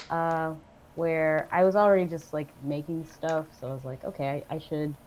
uh, 0.10 0.56
where 0.96 1.50
I 1.53 1.65
was 1.65 1.77
already 1.77 2.08
just 2.10 2.34
like 2.34 2.53
making 2.62 3.06
stuff. 3.06 3.48
So 3.60 3.70
I 3.72 3.74
was 3.75 3.86
like, 3.86 4.06
okay, 4.06 4.46
I, 4.50 4.56
I 4.56 4.60
should 4.60 4.98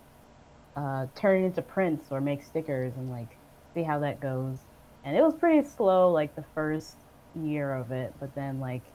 uh, 0.77 1.09
turn 1.17 1.45
it 1.45 1.49
into 1.49 1.63
prints 1.63 2.13
or 2.13 2.23
make 2.23 2.45
stickers 2.45 2.97
and 2.97 3.11
like 3.11 3.41
see 3.75 3.85
how 3.85 4.01
that 4.01 4.21
goes. 4.21 4.67
And 5.05 5.17
it 5.17 5.23
was 5.23 5.37
pretty 5.37 5.69
slow, 5.69 6.13
like 6.13 6.37
the 6.37 6.47
first 6.55 7.05
year 7.35 7.75
of 7.75 7.93
it. 7.93 8.15
But 8.21 8.35
then 8.37 8.61
like 8.61 8.94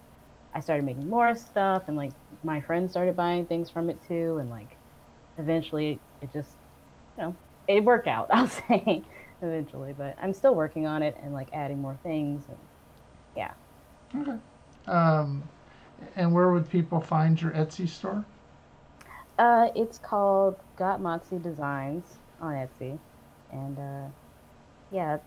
I 0.54 0.60
started 0.62 0.86
making 0.86 1.10
more 1.10 1.36
stuff, 1.36 1.84
and 1.88 1.96
like 1.96 2.12
my 2.44 2.62
friends 2.62 2.92
started 2.92 3.16
buying 3.16 3.46
things 3.46 3.70
from 3.70 3.90
it 3.90 4.00
too, 4.08 4.38
and 4.40 4.50
like 4.50 4.78
eventually 5.38 6.00
it 6.22 6.34
just, 6.34 6.56
you 7.18 7.24
know, 7.24 7.36
it 7.68 7.84
worked 7.84 8.08
out. 8.08 8.28
I'll 8.34 8.48
say 8.48 9.04
eventually, 9.42 9.94
but 9.94 10.16
I'm 10.22 10.34
still 10.34 10.56
working 10.56 10.88
on 10.88 11.04
it 11.04 11.16
and 11.24 11.34
like 11.34 11.50
adding 11.54 11.82
more 11.82 11.98
things. 12.04 12.44
And 12.48 12.58
yeah. 13.36 13.52
Okay. 14.16 14.38
Um, 14.88 15.44
and 16.16 16.34
where 16.34 16.52
would 16.52 16.70
people 16.70 17.00
find 17.00 17.40
your 17.42 17.52
Etsy 17.52 17.88
store? 17.88 18.26
Uh, 19.38 19.68
it's 19.76 19.98
called 19.98 20.56
Got 20.78 21.02
Moxie 21.02 21.40
Designs 21.40 22.04
on 22.42 22.54
Etsy, 22.54 23.00
and 23.52 23.78
uh, 23.78 24.08
yeah, 24.92 25.18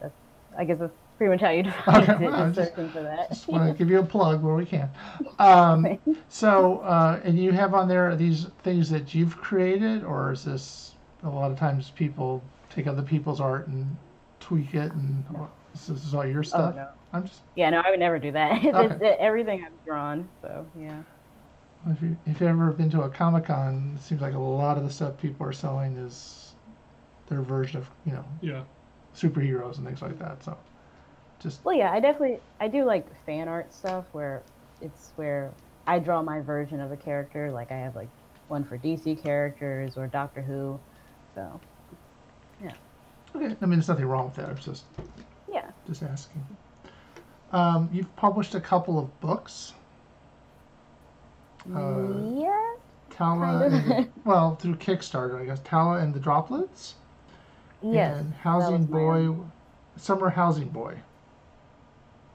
I 0.58 0.64
guess 0.64 0.78
that's 0.78 0.92
pretty 1.22 1.30
much 1.30 1.40
how 1.40 1.50
you 1.50 1.62
define 1.62 2.10
Okay, 2.10 2.24
it. 2.24 2.32
well, 2.32 2.50
Just 2.52 2.74
for 2.74 3.02
that. 3.02 3.38
want 3.48 3.70
to 3.70 3.78
give 3.78 3.90
you 3.90 4.00
a 4.00 4.04
plug 4.04 4.42
where 4.42 4.54
we 4.54 4.66
can. 4.66 4.90
Um, 5.38 5.98
so, 6.28 6.78
uh, 6.80 7.20
and 7.24 7.38
you 7.38 7.52
have 7.52 7.74
on 7.74 7.88
there 7.88 8.14
these 8.16 8.46
things 8.62 8.90
that 8.90 9.14
you've 9.14 9.36
created, 9.36 10.04
or 10.04 10.32
is 10.32 10.44
this 10.44 10.94
a 11.22 11.28
lot 11.28 11.50
of 11.50 11.58
times 11.58 11.90
people 11.90 12.42
take 12.70 12.86
other 12.86 13.02
people's 13.02 13.40
art 13.40 13.68
and 13.68 13.96
tweak 14.40 14.74
it, 14.74 14.92
and 14.92 15.24
this 15.72 15.88
is 15.88 16.14
all 16.14 16.26
your 16.26 16.42
stuff? 16.42 16.60
oh 16.60 16.72
stuff? 16.72 16.76
no. 16.76 16.88
I'm 17.12 17.24
just 17.26 17.40
Yeah, 17.56 17.70
no, 17.70 17.82
I 17.84 17.90
would 17.90 18.00
never 18.00 18.18
do 18.18 18.32
that. 18.32 18.64
Okay. 18.64 18.94
it's 19.04 19.16
everything 19.20 19.64
I've 19.64 19.84
drawn. 19.84 20.28
So 20.40 20.66
yeah. 20.78 21.02
If, 21.88 22.00
you, 22.00 22.16
if 22.26 22.40
you've 22.40 22.48
ever 22.48 22.70
been 22.72 22.90
to 22.90 23.02
a 23.02 23.08
Comic 23.08 23.46
Con, 23.46 23.94
it 23.96 24.02
seems 24.02 24.20
like 24.20 24.34
a 24.34 24.38
lot 24.38 24.78
of 24.78 24.84
the 24.84 24.90
stuff 24.90 25.18
people 25.18 25.46
are 25.46 25.52
selling 25.52 25.96
is 25.96 26.54
their 27.28 27.42
version 27.42 27.78
of, 27.78 27.90
you 28.06 28.12
know, 28.12 28.24
Yeah. 28.40 28.62
superheroes 29.14 29.78
and 29.78 29.86
things 29.86 30.02
like 30.02 30.18
that. 30.18 30.42
So 30.44 30.56
just, 31.42 31.64
Well, 31.64 31.76
yeah, 31.76 31.92
I 31.92 32.00
definitely 32.00 32.40
I 32.60 32.68
do 32.68 32.84
like 32.84 33.06
fan 33.26 33.48
art 33.48 33.72
stuff 33.72 34.04
where 34.12 34.42
it's 34.80 35.10
where 35.16 35.50
I 35.86 35.98
draw 35.98 36.22
my 36.22 36.40
version 36.40 36.80
of 36.80 36.92
a 36.92 36.96
character. 36.96 37.50
Like 37.50 37.72
I 37.72 37.76
have 37.76 37.96
like 37.96 38.08
one 38.48 38.64
for 38.64 38.78
DC 38.78 39.22
characters 39.22 39.96
or 39.96 40.06
Doctor 40.06 40.42
Who. 40.42 40.78
So 41.34 41.60
yeah. 42.62 42.72
okay. 43.34 43.56
I 43.60 43.66
mean, 43.66 43.78
there's 43.78 43.88
nothing 43.88 44.06
wrong 44.06 44.26
with 44.26 44.36
that. 44.36 44.48
I 44.48 44.52
was 44.52 44.64
just, 44.64 44.84
yeah. 45.52 45.70
just 45.86 46.02
asking. 46.02 46.44
Um, 47.52 47.90
you've 47.92 48.14
published 48.16 48.54
a 48.54 48.60
couple 48.60 48.98
of 48.98 49.20
books. 49.20 49.74
Uh, 51.74 52.08
yeah. 52.34 52.74
Tala, 53.10 53.68
the- 53.68 54.08
well, 54.24 54.56
through 54.56 54.76
Kickstarter, 54.76 55.40
I 55.40 55.44
guess. 55.44 55.60
Tala 55.64 55.98
and 55.98 56.14
the 56.14 56.20
Droplets. 56.20 56.94
Yes. 57.82 58.20
And 58.20 58.32
Housing 58.34 58.86
Boy. 58.86 59.34
Summer 59.96 60.30
Housing 60.30 60.68
Boy. 60.68 60.96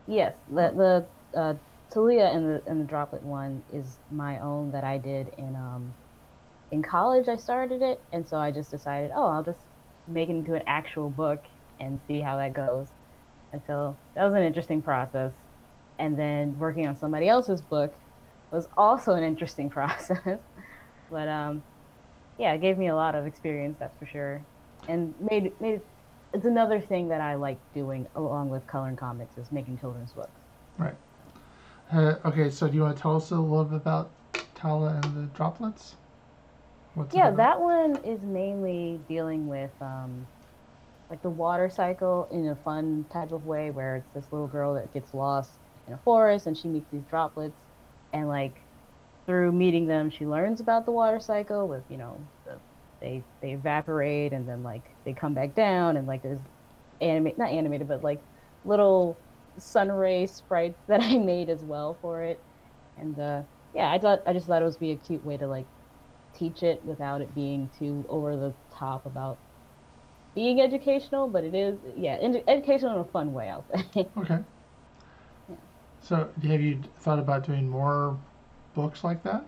Yes. 0.08 0.34
The 0.50 1.08
the 1.34 1.40
uh, 1.40 1.54
Tala 1.94 2.32
and 2.32 2.46
the 2.46 2.64
and 2.68 2.82
the 2.82 2.86
Droplet 2.86 3.24
one 3.24 3.64
is 3.74 3.98
my 4.12 4.40
own 4.40 4.72
that 4.72 4.84
I 4.84 4.98
did 4.98 5.30
in 5.38 5.56
um 5.56 5.94
in 6.72 6.82
college. 6.82 7.28
I 7.28 7.36
started 7.38 7.82
it, 7.82 8.02
and 8.12 8.28
so 8.28 8.38
I 8.38 8.52
just 8.52 8.72
decided, 8.72 9.12
oh, 9.16 9.28
I'll 9.28 9.44
just 9.44 9.60
make 10.08 10.30
it 10.30 10.34
into 10.34 10.56
an 10.56 10.64
actual 10.68 11.10
book 11.10 11.44
and 11.80 12.00
see 12.08 12.22
how 12.22 12.38
that 12.38 12.54
goes. 12.54 12.88
And 13.54 13.62
so 13.68 13.98
that 14.16 14.24
was 14.26 14.34
an 14.34 14.44
interesting 14.44 14.82
process. 14.82 15.34
And 16.00 16.18
then 16.18 16.58
working 16.58 16.88
on 16.88 16.98
somebody 16.98 17.28
else's 17.28 17.62
book 17.62 17.94
was 18.52 18.68
also 18.78 19.14
an 19.14 19.24
interesting 19.24 19.70
process. 19.72 20.40
but 21.10 21.28
um, 21.28 21.64
yeah, 22.38 22.54
it 22.54 22.62
gave 22.62 22.78
me 22.78 22.88
a 22.88 22.96
lot 22.96 23.16
of 23.16 23.26
experience, 23.26 23.78
that's 23.80 23.98
for 23.98 24.06
sure, 24.06 24.42
and 24.88 25.14
made 25.20 25.52
made 25.60 25.82
it's 26.34 26.46
another 26.46 26.80
thing 26.80 27.10
that 27.10 27.22
I 27.22 27.36
like 27.36 27.60
doing 27.74 28.08
along 28.16 28.50
with 28.50 28.68
coloring 28.68 28.96
comics 28.96 29.38
is 29.38 29.52
making 29.52 29.80
children's 29.80 30.14
books. 30.14 30.40
Right. 30.78 30.96
Uh, 31.92 32.16
okay, 32.26 32.50
so 32.50 32.68
do 32.68 32.76
you 32.76 32.82
want 32.82 32.96
to 32.96 33.02
tell 33.02 33.16
us 33.16 33.32
a 33.32 33.36
little 33.36 33.64
bit 33.64 33.78
about 33.78 34.12
Tala 34.56 35.00
and 35.02 35.04
the 35.16 35.28
Droplets? 35.34 35.96
What's 36.96 37.16
Yeah, 37.16 37.32
that 37.32 37.62
one 37.62 37.98
is 38.04 38.22
mainly 38.22 39.00
dealing 39.08 39.48
with 39.48 39.72
um, 39.82 40.28
like 41.10 41.22
the 41.22 41.30
water 41.30 41.70
cycle 41.70 42.28
in 42.32 42.50
a 42.50 42.56
fun 42.56 43.06
type 43.12 43.32
of 43.32 43.46
way, 43.46 43.72
where 43.72 43.98
it's 43.98 44.10
this 44.14 44.32
little 44.32 44.48
girl 44.48 44.74
that 44.74 44.94
gets 44.94 45.14
lost 45.14 45.52
in 45.88 45.94
a 45.94 45.98
forest 46.00 46.48
and 46.48 46.58
she 46.58 46.68
meets 46.68 46.90
these 46.92 47.06
droplets, 47.06 47.56
and 48.12 48.28
like 48.28 48.62
through 49.26 49.52
meeting 49.52 49.88
them, 49.88 50.10
she 50.10 50.26
learns 50.26 50.60
about 50.60 50.86
the 50.86 50.92
water 50.92 51.20
cycle. 51.20 51.68
With 51.68 51.84
you 51.90 51.98
know, 51.98 52.20
the, 52.46 52.60
they 53.00 53.24
they 53.42 53.52
evaporate 53.52 54.34
and 54.34 54.48
then 54.48 54.64
like 54.64 54.97
they 55.08 55.16
come 55.16 55.36
back 55.36 55.56
down, 55.56 55.98
and 55.98 56.08
like 56.08 56.24
there's 56.24 56.42
animate 57.02 57.40
not 57.40 57.52
animated, 57.52 57.88
but 57.90 58.04
like 58.04 58.22
little 58.66 59.24
sun 59.60 59.92
ray 59.92 60.28
sprites 60.28 60.82
that 60.88 61.02
I 61.04 61.18
made 61.20 61.50
as 61.50 61.64
well 61.66 62.00
for 62.02 62.24
it, 62.24 62.40
and 62.98 63.20
uh, 63.20 63.44
yeah, 63.74 63.92
I 63.92 64.00
thought 64.00 64.22
I 64.28 64.34
just 64.34 64.48
thought 64.48 64.62
it 64.62 64.66
would 64.66 64.80
be 64.80 64.92
a 64.94 64.98
cute 64.98 65.24
way 65.24 65.38
to 65.38 65.48
like 65.48 65.70
teach 66.36 66.64
it 66.64 66.84
without 66.86 67.22
it 67.22 67.36
being 67.36 67.72
too 67.72 68.06
over 68.10 68.38
the 68.38 68.58
top 68.74 69.06
about 69.08 69.42
being 70.36 70.62
educational, 70.62 71.30
but 71.30 71.44
it 71.44 71.56
is, 71.56 71.80
yeah, 71.96 72.18
ed- 72.22 72.44
educational 72.48 72.94
in 72.96 73.02
a 73.02 73.06
fun 73.12 73.34
way, 73.34 73.50
I'll 73.50 73.66
say. 73.94 74.12
Okay. 74.18 74.44
Yeah. 75.48 75.58
So, 76.02 76.30
have 76.44 76.62
you 76.62 76.82
thought 77.00 77.20
about 77.20 77.46
doing 77.46 77.70
more 77.70 78.18
books 78.74 79.04
like 79.04 79.24
that? 79.24 79.46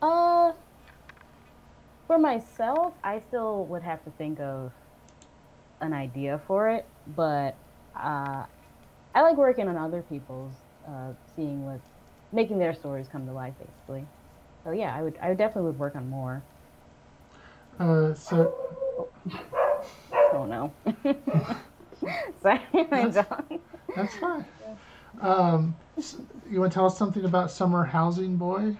Uh, 0.00 0.52
for 2.06 2.18
myself, 2.18 2.94
I 3.02 3.20
still 3.28 3.66
would 3.66 3.82
have 3.82 4.02
to 4.04 4.10
think 4.12 4.40
of 4.40 4.72
an 5.80 5.92
idea 5.92 6.40
for 6.46 6.68
it, 6.70 6.86
but 7.06 7.56
uh, 7.94 8.44
I 9.14 9.22
like 9.22 9.36
working 9.36 9.68
on 9.68 9.76
other 9.76 10.02
people's, 10.02 10.54
uh, 10.88 11.12
seeing 11.34 11.64
what, 11.64 11.80
making 12.32 12.58
their 12.58 12.74
stories 12.74 13.08
come 13.08 13.26
to 13.26 13.32
life, 13.32 13.54
basically. 13.58 14.06
So 14.64 14.72
yeah, 14.72 14.94
I 14.94 15.02
would, 15.02 15.18
I 15.22 15.28
would 15.28 15.38
definitely 15.38 15.70
would 15.70 15.78
work 15.78 15.96
on 15.96 16.08
more. 16.08 16.42
Uh, 17.78 18.14
so, 18.14 18.70
Oh 20.32 20.44
no. 20.44 20.72
Sorry, 22.42 22.60
I'm 22.74 23.10
done. 23.12 23.60
that's 23.94 24.14
fine. 24.16 24.44
Um, 25.20 25.76
you 26.50 26.60
want 26.60 26.72
to 26.72 26.74
tell 26.74 26.86
us 26.86 26.98
something 26.98 27.24
about 27.24 27.50
Summer 27.50 27.84
Housing 27.84 28.36
Boy? 28.36 28.76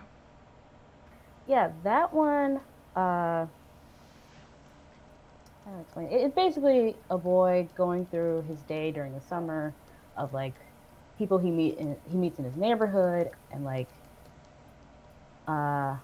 Yeah, 1.46 1.70
that 1.84 2.12
one. 2.12 2.60
Uh, 2.96 3.46
explain? 5.82 6.08
It- 6.08 6.22
It's 6.22 6.34
basically 6.34 6.96
a 7.10 7.18
boy 7.18 7.68
going 7.76 8.06
through 8.06 8.42
his 8.48 8.62
day 8.62 8.90
during 8.90 9.12
the 9.14 9.20
summer, 9.20 9.74
of 10.16 10.32
like 10.32 10.54
people 11.18 11.38
he 11.38 11.50
meet 11.50 11.78
in, 11.78 11.96
he 12.10 12.16
meets 12.16 12.38
in 12.38 12.44
his 12.44 12.56
neighborhood, 12.56 13.30
and 13.52 13.64
like, 13.64 13.88
uh, 15.48 15.96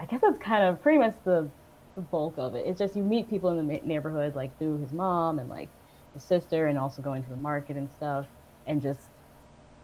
I 0.00 0.06
guess 0.08 0.20
that's 0.20 0.38
kind 0.38 0.64
of 0.64 0.80
pretty 0.82 0.98
much 0.98 1.14
the, 1.24 1.48
the 1.96 2.02
bulk 2.02 2.38
of 2.38 2.54
it. 2.54 2.66
It's 2.66 2.78
just 2.78 2.96
you 2.96 3.02
meet 3.02 3.28
people 3.28 3.50
in 3.50 3.66
the 3.66 3.80
neighborhood, 3.84 4.34
like 4.34 4.56
through 4.58 4.80
his 4.80 4.92
mom 4.92 5.38
and 5.38 5.48
like 5.48 5.68
his 6.14 6.22
sister, 6.24 6.66
and 6.68 6.78
also 6.78 7.02
going 7.02 7.22
to 7.22 7.28
the 7.30 7.36
market 7.36 7.76
and 7.76 7.90
stuff, 7.90 8.26
and 8.66 8.80
just 8.80 9.00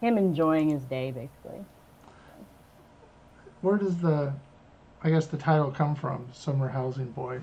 him 0.01 0.17
enjoying 0.17 0.69
his 0.69 0.83
day, 0.83 1.11
basically. 1.11 1.63
Where 3.61 3.77
does 3.77 3.97
the, 3.97 4.33
I 5.05 5.11
guess 5.11 5.27
the 5.27 5.37
title 5.37 5.71
come 5.71 5.95
from? 5.95 6.33
Summer 6.33 6.69
Housing 6.69 7.11
Boy. 7.11 7.41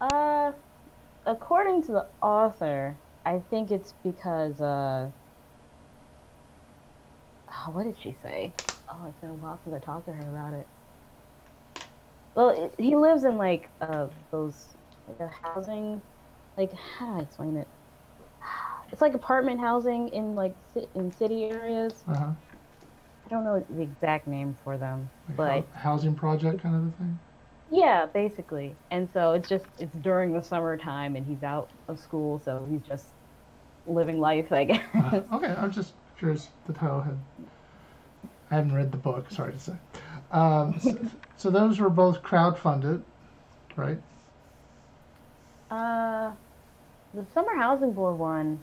Uh, 0.00 0.52
according 1.26 1.82
to 1.84 1.92
the 1.92 2.08
author, 2.22 3.00
I 3.24 3.40
think 3.50 3.70
it's 3.70 3.94
because 4.04 4.60
uh, 4.60 5.12
oh, 7.52 7.70
what 7.72 7.84
did 7.84 7.98
she 8.02 8.14
say? 8.22 8.56
Oh, 8.92 9.06
it's 9.08 9.20
been 9.20 9.30
a 9.30 9.34
while 9.34 9.60
since 9.62 9.74
I 9.76 9.80
talked 9.80 10.06
to 10.06 10.12
her 10.12 10.30
about 10.30 10.54
it. 10.54 10.68
Well, 12.34 12.50
it, 12.50 12.74
he 12.78 12.96
lives 12.96 13.24
in 13.24 13.36
like 13.36 13.70
uh 13.80 14.08
those 14.32 14.76
like 15.06 15.20
a 15.20 15.30
housing, 15.42 16.02
like 16.56 16.72
how 16.72 17.14
do 17.14 17.20
I 17.20 17.22
explain 17.22 17.56
it? 17.56 17.68
It's 18.92 19.02
like 19.02 19.14
apartment 19.14 19.60
housing 19.60 20.08
in 20.08 20.34
like 20.34 20.56
in 20.96 21.12
city 21.12 21.44
areas. 21.44 22.04
Uh 22.06 22.14
huh. 22.14 22.32
I 22.49 22.49
don't 23.30 23.44
know 23.44 23.64
the 23.70 23.82
exact 23.82 24.26
name 24.26 24.56
for 24.64 24.76
them, 24.76 25.08
Like 25.28 25.36
but 25.36 25.78
housing 25.78 26.14
project 26.14 26.62
kind 26.62 26.74
of 26.74 26.86
a 26.88 26.90
thing. 26.98 27.18
Yeah, 27.70 28.06
basically. 28.06 28.74
And 28.90 29.08
so 29.14 29.32
it's 29.32 29.48
just 29.48 29.64
it's 29.78 29.94
during 30.02 30.32
the 30.32 30.42
summertime 30.42 31.16
and 31.16 31.24
he's 31.26 31.42
out 31.42 31.70
of 31.88 31.98
school, 31.98 32.40
so 32.44 32.66
he's 32.70 32.82
just 32.82 33.06
living 33.86 34.20
life, 34.20 34.52
I 34.52 34.64
guess. 34.70 34.80
Uh, 34.94 35.22
okay, 35.32 35.54
I'm 35.56 35.70
just 35.70 35.92
curious. 36.18 36.48
The 36.66 36.72
title 36.72 37.00
had. 37.00 37.16
I 38.50 38.56
haven't 38.56 38.74
read 38.74 38.90
the 38.90 38.98
book. 38.98 39.30
Sorry 39.30 39.52
to 39.52 39.60
say. 39.60 39.72
Um, 40.32 40.78
so, 40.80 40.98
so 41.36 41.50
those 41.50 41.78
were 41.78 41.90
both 41.90 42.22
crowdfunded, 42.22 43.00
right? 43.76 43.98
Uh, 45.70 46.32
the 47.14 47.24
summer 47.32 47.54
housing 47.56 47.92
boy 47.92 48.12
one, 48.12 48.58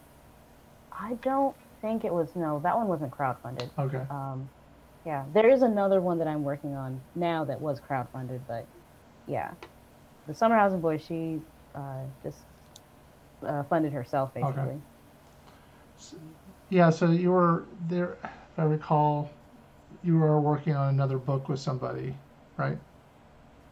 I 0.91 1.13
don't 1.21 1.55
think 1.81 2.03
it 2.03 2.13
was. 2.13 2.27
No, 2.35 2.59
that 2.63 2.75
one 2.75 2.87
wasn't 2.87 3.11
crowdfunded. 3.11 3.69
Okay. 3.79 4.01
Um, 4.09 4.49
yeah, 5.07 5.23
there 5.33 5.49
is 5.49 5.61
another 5.61 6.01
one 6.01 6.19
that 6.19 6.27
I'm 6.27 6.43
working 6.43 6.75
on 6.75 6.99
now 7.15 7.45
that 7.45 7.61
was 7.61 7.79
crowdfunded, 7.79 8.41
but 8.45 8.67
yeah, 9.25 9.51
the 10.27 10.33
summer 10.33 10.55
housing 10.55 10.81
boy, 10.81 10.97
she 10.97 11.39
uh, 11.73 12.01
just 12.21 12.39
uh, 13.41 13.63
funded 13.63 13.93
herself 13.93 14.33
basically. 14.33 14.61
Okay. 14.63 14.77
Yeah. 16.69 16.89
So 16.89 17.09
you 17.11 17.31
were 17.31 17.63
there. 17.87 18.17
If 18.21 18.59
I 18.59 18.63
recall, 18.63 19.29
you 20.03 20.17
were 20.17 20.41
working 20.41 20.75
on 20.75 20.89
another 20.89 21.17
book 21.17 21.47
with 21.47 21.61
somebody, 21.61 22.13
right? 22.57 22.77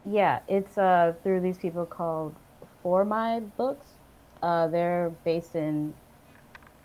Yeah, 0.09 0.39
it's 0.47 0.77
uh, 0.77 1.15
through 1.21 1.41
these 1.41 1.57
people 1.57 1.85
called 1.85 2.33
For 2.81 3.03
My 3.03 3.41
Books. 3.57 3.89
Uh, 4.41 4.67
they're 4.69 5.11
based 5.25 5.55
in 5.55 5.93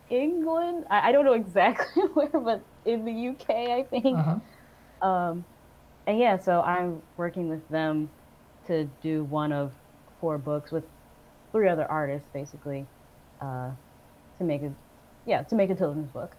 England. 0.08 0.86
I, 0.90 1.10
I 1.10 1.12
don't 1.12 1.24
know 1.24 1.34
exactly 1.34 2.02
where, 2.14 2.28
but 2.28 2.64
in 2.84 3.04
the 3.04 3.28
UK, 3.28 3.50
I 3.50 3.82
think. 3.90 4.16
Uh-huh. 4.18 5.06
Um, 5.06 5.44
and 6.06 6.18
yeah, 6.18 6.38
so 6.38 6.60
I'm 6.62 7.02
working 7.16 7.48
with 7.48 7.66
them 7.68 8.10
to 8.66 8.84
do 9.02 9.24
one 9.24 9.52
of 9.52 9.72
four 10.20 10.38
books 10.38 10.70
with 10.70 10.84
three 11.52 11.68
other 11.68 11.86
artists, 11.90 12.28
basically, 12.32 12.86
uh, 13.40 13.70
to 14.38 14.44
make 14.44 14.62
a 14.62 14.72
yeah 15.26 15.42
to 15.42 15.54
make 15.54 15.70
a 15.70 15.74
children's 15.74 16.10
book. 16.12 16.34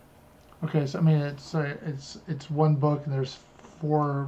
Okay. 0.64 0.86
So 0.86 1.00
I 1.00 1.02
mean, 1.02 1.18
it's 1.18 1.56
uh, 1.56 1.76
it's 1.86 2.20
it's 2.28 2.50
one 2.50 2.76
book, 2.76 3.02
and 3.06 3.14
there's 3.14 3.38
four 3.80 4.28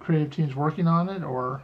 creative 0.00 0.30
teams 0.30 0.54
working 0.54 0.86
on 0.86 1.08
it, 1.08 1.22
or 1.22 1.62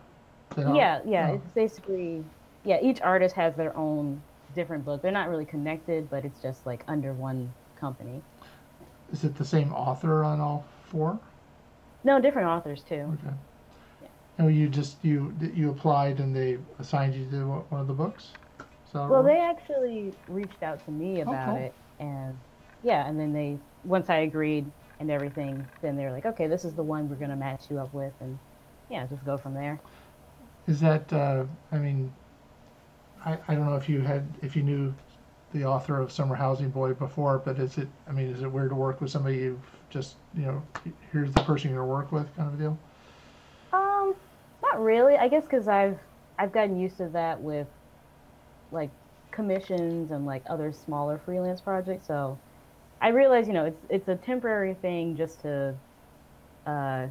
don't- 0.57 0.75
Yeah, 0.75 1.01
yeah. 1.05 1.31
oh, 1.31 1.35
It's 1.35 1.53
basically 1.55 2.25
yeah. 2.65 2.79
Each 2.83 3.01
artist 3.01 3.35
has 3.37 3.55
their 3.57 3.77
own 3.77 4.21
different 4.55 4.85
book. 4.85 5.03
They're 5.03 5.13
not 5.13 5.29
really 5.29 5.45
connected, 5.45 6.11
but 6.11 6.25
it's 6.25 6.41
just 6.43 6.67
like 6.67 6.83
under 6.89 7.13
one 7.13 7.53
company. 7.79 8.23
Is 9.13 9.25
it 9.25 9.35
the 9.37 9.45
same 9.45 9.73
author 9.73 10.25
on 10.25 10.41
all 10.41 10.67
four? 10.87 11.21
No, 12.05 12.21
different 12.21 12.49
authors 12.49 12.85
too. 12.85 13.15
Okay. 13.15 13.35
Oh, 14.39 14.49
you 14.49 14.69
just 14.69 15.05
you 15.05 15.37
you 15.41 15.71
applied 15.71 16.19
and 16.19 16.35
they 16.35 16.59
assigned 16.79 17.15
you 17.15 17.31
to 17.31 17.45
one 17.69 17.81
of 17.81 17.87
the 17.87 17.93
books. 17.95 18.33
So 18.93 18.99
Well, 19.07 19.23
they 19.23 19.39
actually 19.41 20.15
reached 20.27 20.63
out 20.63 20.85
to 20.85 20.91
me 20.91 21.21
about 21.21 21.57
cool. 21.57 21.65
it, 21.65 21.77
and 21.99 22.41
yeah, 22.83 23.07
and 23.09 23.19
then 23.19 23.33
they 23.33 23.61
once 23.83 24.09
I 24.11 24.19
agreed 24.19 24.73
and 24.99 25.11
everything, 25.11 25.71
then 25.83 25.97
they 25.97 26.05
were 26.05 26.13
like, 26.13 26.27
okay, 26.27 26.47
this 26.47 26.65
is 26.65 26.75
the 26.75 26.85
one 26.85 27.09
we're 27.09 27.17
gonna 27.17 27.37
match 27.37 27.67
you 27.71 27.79
up 27.81 27.93
with, 27.93 28.15
and 28.21 28.41
yeah, 28.89 29.07
just 29.07 29.25
go 29.25 29.39
from 29.39 29.55
there. 29.55 29.83
Is 30.67 30.81
that, 30.81 31.13
uh, 31.13 31.45
I 31.73 31.79
mean, 31.79 32.15
I, 33.25 33.39
I 33.49 33.55
don't 33.55 33.67
know 33.67 33.77
if 33.77 33.89
you 33.89 34.01
had, 34.03 34.39
if 34.43 34.57
you 34.57 34.63
knew 34.63 34.95
the 35.53 35.65
author 35.65 35.99
of 36.01 36.13
Summer 36.13 36.35
Housing 36.35 36.71
Boy 36.71 36.93
before, 36.93 37.39
but 37.39 37.59
is 37.59 37.77
it, 37.79 37.89
I 38.09 38.13
mean, 38.13 38.27
is 38.27 38.43
it 38.43 38.51
weird 38.51 38.71
to 38.71 38.77
work 38.77 39.01
with 39.01 39.11
somebody 39.11 39.39
you've 39.39 39.59
just, 39.91 40.17
you 40.37 40.43
know, 40.43 40.63
here's 41.13 41.33
the 41.33 41.43
person 41.43 41.71
you're 41.71 41.85
work 41.85 42.13
with 42.13 42.35
kind 42.37 42.49
of 42.49 42.59
deal? 42.59 42.79
Um, 43.73 44.15
not 44.63 44.81
really. 44.81 45.17
I 45.17 45.29
guess 45.29 45.43
because 45.43 45.69
I've 45.69 45.99
I've 46.39 46.53
gotten 46.53 46.79
used 46.79 46.97
to 46.99 47.09
that 47.09 47.41
with 47.41 47.67
like 48.73 48.91
commissions 49.31 50.11
and 50.11 50.25
like 50.25 50.43
other 50.49 50.73
smaller 50.73 51.21
freelance 51.25 51.61
projects. 51.61 52.07
So 52.07 52.39
I 53.01 53.09
realize, 53.09 53.47
you 53.47 53.53
know, 53.53 53.65
it's 53.65 53.85
it's 53.89 54.09
a 54.09 54.17
temporary 54.17 54.75
thing 54.75 55.17
just 55.17 55.41
to 55.43 55.75
uh, 56.67 57.07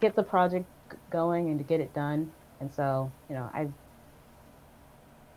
get 0.00 0.16
the 0.16 0.22
project 0.22 0.66
going 1.10 1.48
and 1.48 1.58
to 1.58 1.64
get 1.64 1.80
it 1.80 1.92
done. 1.94 2.30
And 2.60 2.72
so, 2.72 3.10
you 3.28 3.34
know, 3.34 3.50
I 3.52 3.68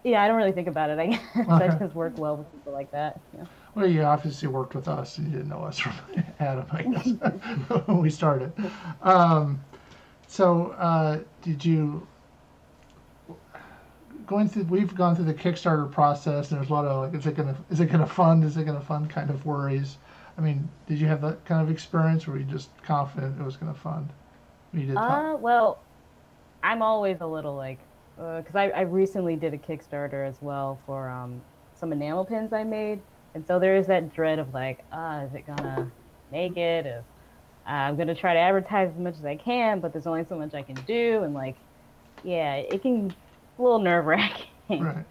yeah, 0.05 0.23
I 0.23 0.27
don't 0.27 0.37
really 0.37 0.53
think 0.53 0.67
about 0.69 0.89
it. 0.91 0.99
I 0.99 1.07
guess 1.35 1.59
I 1.59 1.67
Okay. 1.67 1.79
just 1.79 1.95
work 1.95 2.17
well 2.17 2.37
with 2.37 2.51
people 2.51 2.73
like 2.73 2.91
that. 2.91 3.19
Yeah. 3.37 3.45
Well, 3.75 3.87
you 3.87 4.03
obviously 4.03 4.47
worked 4.47 4.75
with 4.75 4.87
us, 4.87 5.17
and 5.17 5.27
you 5.27 5.33
didn't 5.33 5.49
know 5.49 5.63
us 5.63 5.77
from 5.79 5.93
Adam, 6.39 6.65
I 6.71 6.83
guess, 6.83 7.07
when 7.87 7.99
we 7.99 8.09
started. 8.09 8.53
Um, 9.01 9.65
so, 10.27 10.71
uh, 10.71 11.19
did 11.41 11.65
you 11.65 12.07
going 14.25 14.47
through? 14.49 14.63
We've 14.63 14.95
gone 14.95 15.15
through 15.15 15.25
the 15.25 15.33
Kickstarter 15.33 15.91
process, 15.91 16.51
and 16.51 16.59
there's 16.59 16.69
a 16.69 16.73
lot 16.73 16.85
of 16.85 17.03
like, 17.05 17.19
is 17.19 17.25
it 17.27 17.35
gonna, 17.35 17.55
is 17.69 17.79
it 17.79 17.87
gonna 17.87 18.07
fund? 18.07 18.43
Is 18.43 18.57
it 18.57 18.65
gonna 18.65 18.81
fund? 18.81 19.09
Kind 19.09 19.29
of 19.29 19.45
worries. 19.45 19.97
I 20.37 20.41
mean, 20.41 20.69
did 20.87 20.99
you 20.99 21.07
have 21.07 21.21
that 21.21 21.45
kind 21.45 21.61
of 21.61 21.69
experience, 21.69 22.27
or 22.27 22.31
were 22.31 22.37
you 22.39 22.45
just 22.45 22.69
confident 22.83 23.39
it 23.39 23.43
was 23.43 23.57
gonna 23.57 23.73
fund? 23.73 24.13
You 24.73 24.85
did. 24.87 24.97
Uh, 24.97 25.35
well, 25.39 25.85
I'm 26.63 26.81
always 26.81 27.21
a 27.21 27.27
little 27.27 27.55
like, 27.55 27.79
because 28.15 28.55
I, 28.55 28.69
I 28.69 28.81
recently 28.81 29.35
did 29.35 29.53
a 29.53 29.57
Kickstarter 29.57 30.27
as 30.27 30.41
well 30.41 30.81
for 30.85 31.09
um, 31.09 31.43
some 31.73 31.91
enamel 31.93 32.25
pins 32.25 32.53
I 32.53 32.63
made, 32.63 33.03
and 33.33 33.45
so 33.45 33.59
there 33.59 33.75
is 33.75 33.87
that 33.87 34.13
dread 34.13 34.39
of 34.39 34.53
like, 34.53 34.85
ah, 34.91 35.23
is 35.25 35.33
it 35.33 35.45
gonna 35.45 35.93
make 36.29 36.57
it? 36.57 36.85
Is, 36.85 37.05
uh, 37.67 37.69
I'm 37.71 37.97
gonna 37.97 38.15
try 38.15 38.33
to 38.33 38.39
advertise 38.39 38.91
as 38.91 38.99
much 38.99 39.15
as 39.15 39.25
I 39.25 39.37
can, 39.37 39.81
but 39.81 39.93
there's 39.93 40.07
only 40.07 40.25
so 40.25 40.37
much 40.37 40.53
I 40.53 40.63
can 40.63 40.83
do, 40.83 41.23
and 41.23 41.33
like, 41.33 41.57
yeah, 42.23 42.55
it 42.55 42.81
can 42.83 43.15
a 43.59 43.63
little 43.63 43.79
nerve 43.79 44.05
wracking. 44.05 44.93
right. 44.95 45.05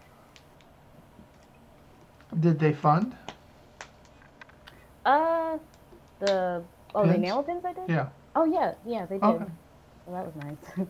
Did 2.38 2.58
they 2.58 2.74
fund? 2.74 3.16
Uh, 5.04 5.58
the 6.20 6.68
oh 6.94 7.06
the 7.08 7.14
enamel 7.14 7.44
pins 7.44 7.64
I 7.64 7.72
did. 7.74 7.88
Yeah. 7.88 8.10
Oh 8.34 8.44
yeah, 8.46 8.74
yeah 8.84 9.06
they 9.06 9.18
did. 9.18 9.42
Okay. 9.42 9.52
Well, 10.04 10.16
that 10.16 10.26
was 10.26 10.36
nice. 10.36 10.88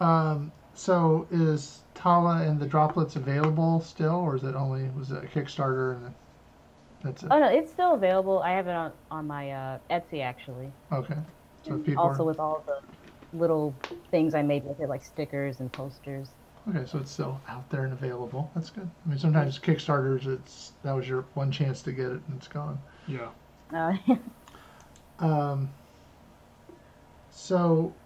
Um, 0.00 0.52
so 0.74 1.26
is 1.30 1.84
Tala 1.94 2.42
and 2.42 2.60
the 2.60 2.66
droplets 2.66 3.16
available 3.16 3.80
still, 3.80 4.16
or 4.16 4.36
is 4.36 4.44
it 4.44 4.54
only 4.54 4.90
was 4.90 5.10
it 5.10 5.24
a 5.24 5.26
Kickstarter 5.28 5.96
and 5.96 6.14
that's 7.02 7.22
it? 7.24 7.30
oh 7.30 7.38
no, 7.38 7.48
it's 7.48 7.72
still 7.72 7.94
available. 7.94 8.40
I 8.40 8.52
have 8.52 8.66
it 8.66 8.72
on 8.72 8.92
on 9.10 9.26
my 9.26 9.50
uh, 9.52 9.78
Etsy 9.90 10.22
actually. 10.22 10.72
Okay. 10.92 11.18
So 11.62 11.74
if 11.76 11.84
people 11.84 12.08
also 12.08 12.22
are, 12.22 12.26
with 12.26 12.38
all 12.38 12.64
the 12.66 12.80
little 13.36 13.82
things 14.10 14.34
I 14.34 14.42
made 14.42 14.64
with 14.64 14.80
it, 14.80 14.88
like 14.88 15.04
stickers 15.04 15.60
and 15.60 15.72
posters. 15.72 16.36
okay, 16.68 16.84
so 16.86 16.98
it's 16.98 17.10
still 17.10 17.42
out 17.48 17.68
there 17.70 17.84
and 17.84 17.92
available. 17.92 18.50
That's 18.54 18.70
good. 18.70 18.90
I 19.04 19.08
mean, 19.08 19.18
sometimes 19.18 19.58
Kickstarters, 19.58 20.26
it's 20.26 20.72
that 20.82 20.92
was 20.92 21.08
your 21.08 21.22
one 21.34 21.50
chance 21.52 21.82
to 21.82 21.92
get 21.92 22.06
it 22.06 22.22
and 22.26 22.36
it's 22.36 22.48
gone. 22.48 22.82
Yeah. 23.06 23.30
Uh, 23.72 23.96
Um, 25.18 25.74
so, 27.28 28.00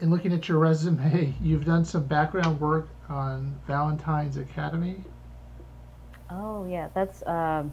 in 0.00 0.10
looking 0.10 0.32
at 0.32 0.48
your 0.48 0.58
resume, 0.58 1.34
you've 1.42 1.64
done 1.64 1.84
some 1.84 2.04
background 2.04 2.60
work 2.60 2.88
on 3.08 3.58
Valentine's 3.66 4.36
Academy. 4.36 5.04
oh 6.30 6.66
yeah, 6.66 6.88
that's 6.94 7.26
um, 7.26 7.72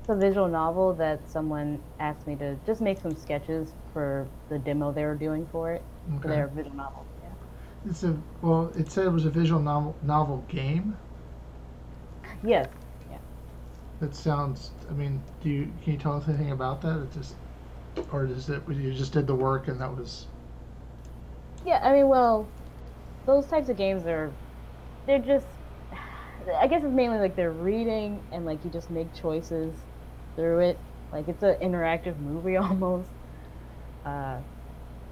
it's 0.00 0.08
a 0.08 0.16
visual 0.16 0.48
novel 0.48 0.94
that 0.94 1.20
someone 1.30 1.80
asked 2.00 2.26
me 2.26 2.34
to 2.36 2.56
just 2.66 2.80
make 2.80 3.00
some 3.00 3.16
sketches 3.16 3.72
for 3.92 4.26
the 4.48 4.58
demo 4.58 4.92
they 4.92 5.04
were 5.04 5.14
doing 5.14 5.46
for 5.52 5.72
it. 5.72 5.82
For 6.20 6.26
their 6.28 6.48
visual 6.48 6.76
novel. 6.76 7.06
Yeah. 7.22 7.28
It's 7.90 8.02
a 8.02 8.16
well. 8.40 8.72
It 8.76 8.90
said 8.90 9.06
it 9.06 9.10
was 9.10 9.24
a 9.24 9.30
visual 9.30 9.60
novel 9.60 9.96
novel 10.02 10.44
game. 10.48 10.96
Yes. 12.42 12.68
Yeah. 13.08 13.18
That 14.00 14.16
sounds. 14.16 14.72
I 14.90 14.92
mean, 14.92 15.22
do 15.40 15.48
you 15.48 15.72
can 15.84 15.92
you 15.92 15.98
tell 15.98 16.14
us 16.14 16.26
anything 16.26 16.50
about 16.50 16.82
that? 16.82 16.98
It 17.02 17.12
just, 17.12 17.36
or 18.10 18.26
is 18.26 18.48
it 18.48 18.62
you 18.68 18.92
just 18.92 19.12
did 19.12 19.28
the 19.28 19.34
work 19.36 19.68
and 19.68 19.80
that 19.80 19.96
was 19.96 20.26
Yeah. 21.64 21.80
I 21.82 21.92
mean, 21.92 22.08
well, 22.08 22.48
those 23.26 23.46
types 23.46 23.68
of 23.68 23.76
games 23.76 24.06
are, 24.06 24.32
they're 25.06 25.18
just. 25.18 25.46
I 26.60 26.66
guess 26.66 26.82
it's 26.82 26.92
mainly 26.92 27.18
like 27.18 27.36
they're 27.36 27.52
reading 27.52 28.20
and 28.32 28.44
like 28.44 28.64
you 28.64 28.70
just 28.70 28.90
make 28.90 29.14
choices 29.14 29.72
through 30.34 30.60
it. 30.60 30.78
Like 31.12 31.28
it's 31.28 31.42
an 31.42 31.54
interactive 31.62 32.18
movie 32.18 32.56
almost. 32.58 33.08
Uh, 34.04 34.38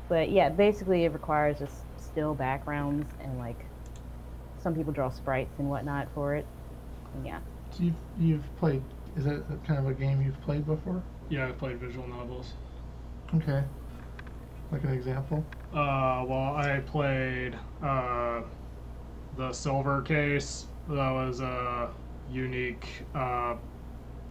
but 0.08 0.30
yeah, 0.30 0.48
basically 0.48 1.04
it 1.04 1.12
requires 1.12 1.58
just 1.58 1.74
still 1.98 2.34
backgrounds 2.34 3.06
and 3.20 3.38
like 3.38 3.64
some 4.62 4.74
people 4.74 4.92
draw 4.92 5.10
sprites 5.10 5.52
and 5.58 5.70
whatnot 5.70 6.08
for 6.14 6.34
it. 6.34 6.46
And 7.14 7.26
yeah. 7.26 7.38
so 7.70 7.84
you've 7.84 7.94
you've 8.18 8.56
played. 8.58 8.82
Is 9.16 9.24
that 9.24 9.44
kind 9.66 9.78
of 9.78 9.88
a 9.88 9.94
game 9.94 10.22
you've 10.22 10.40
played 10.42 10.66
before? 10.66 11.02
Yeah, 11.28 11.46
I've 11.48 11.58
played 11.58 11.78
visual 11.78 12.06
novels. 12.08 12.52
Okay. 13.34 13.62
Like 14.70 14.84
an 14.84 14.92
example. 14.92 15.44
Uh, 15.72 16.24
well, 16.26 16.54
I 16.54 16.80
played 16.86 17.58
uh, 17.82 18.42
the 19.36 19.52
Silver 19.52 20.02
Case. 20.02 20.66
That 20.88 21.10
was 21.10 21.40
a 21.40 21.90
unique 22.30 23.04
uh, 23.14 23.56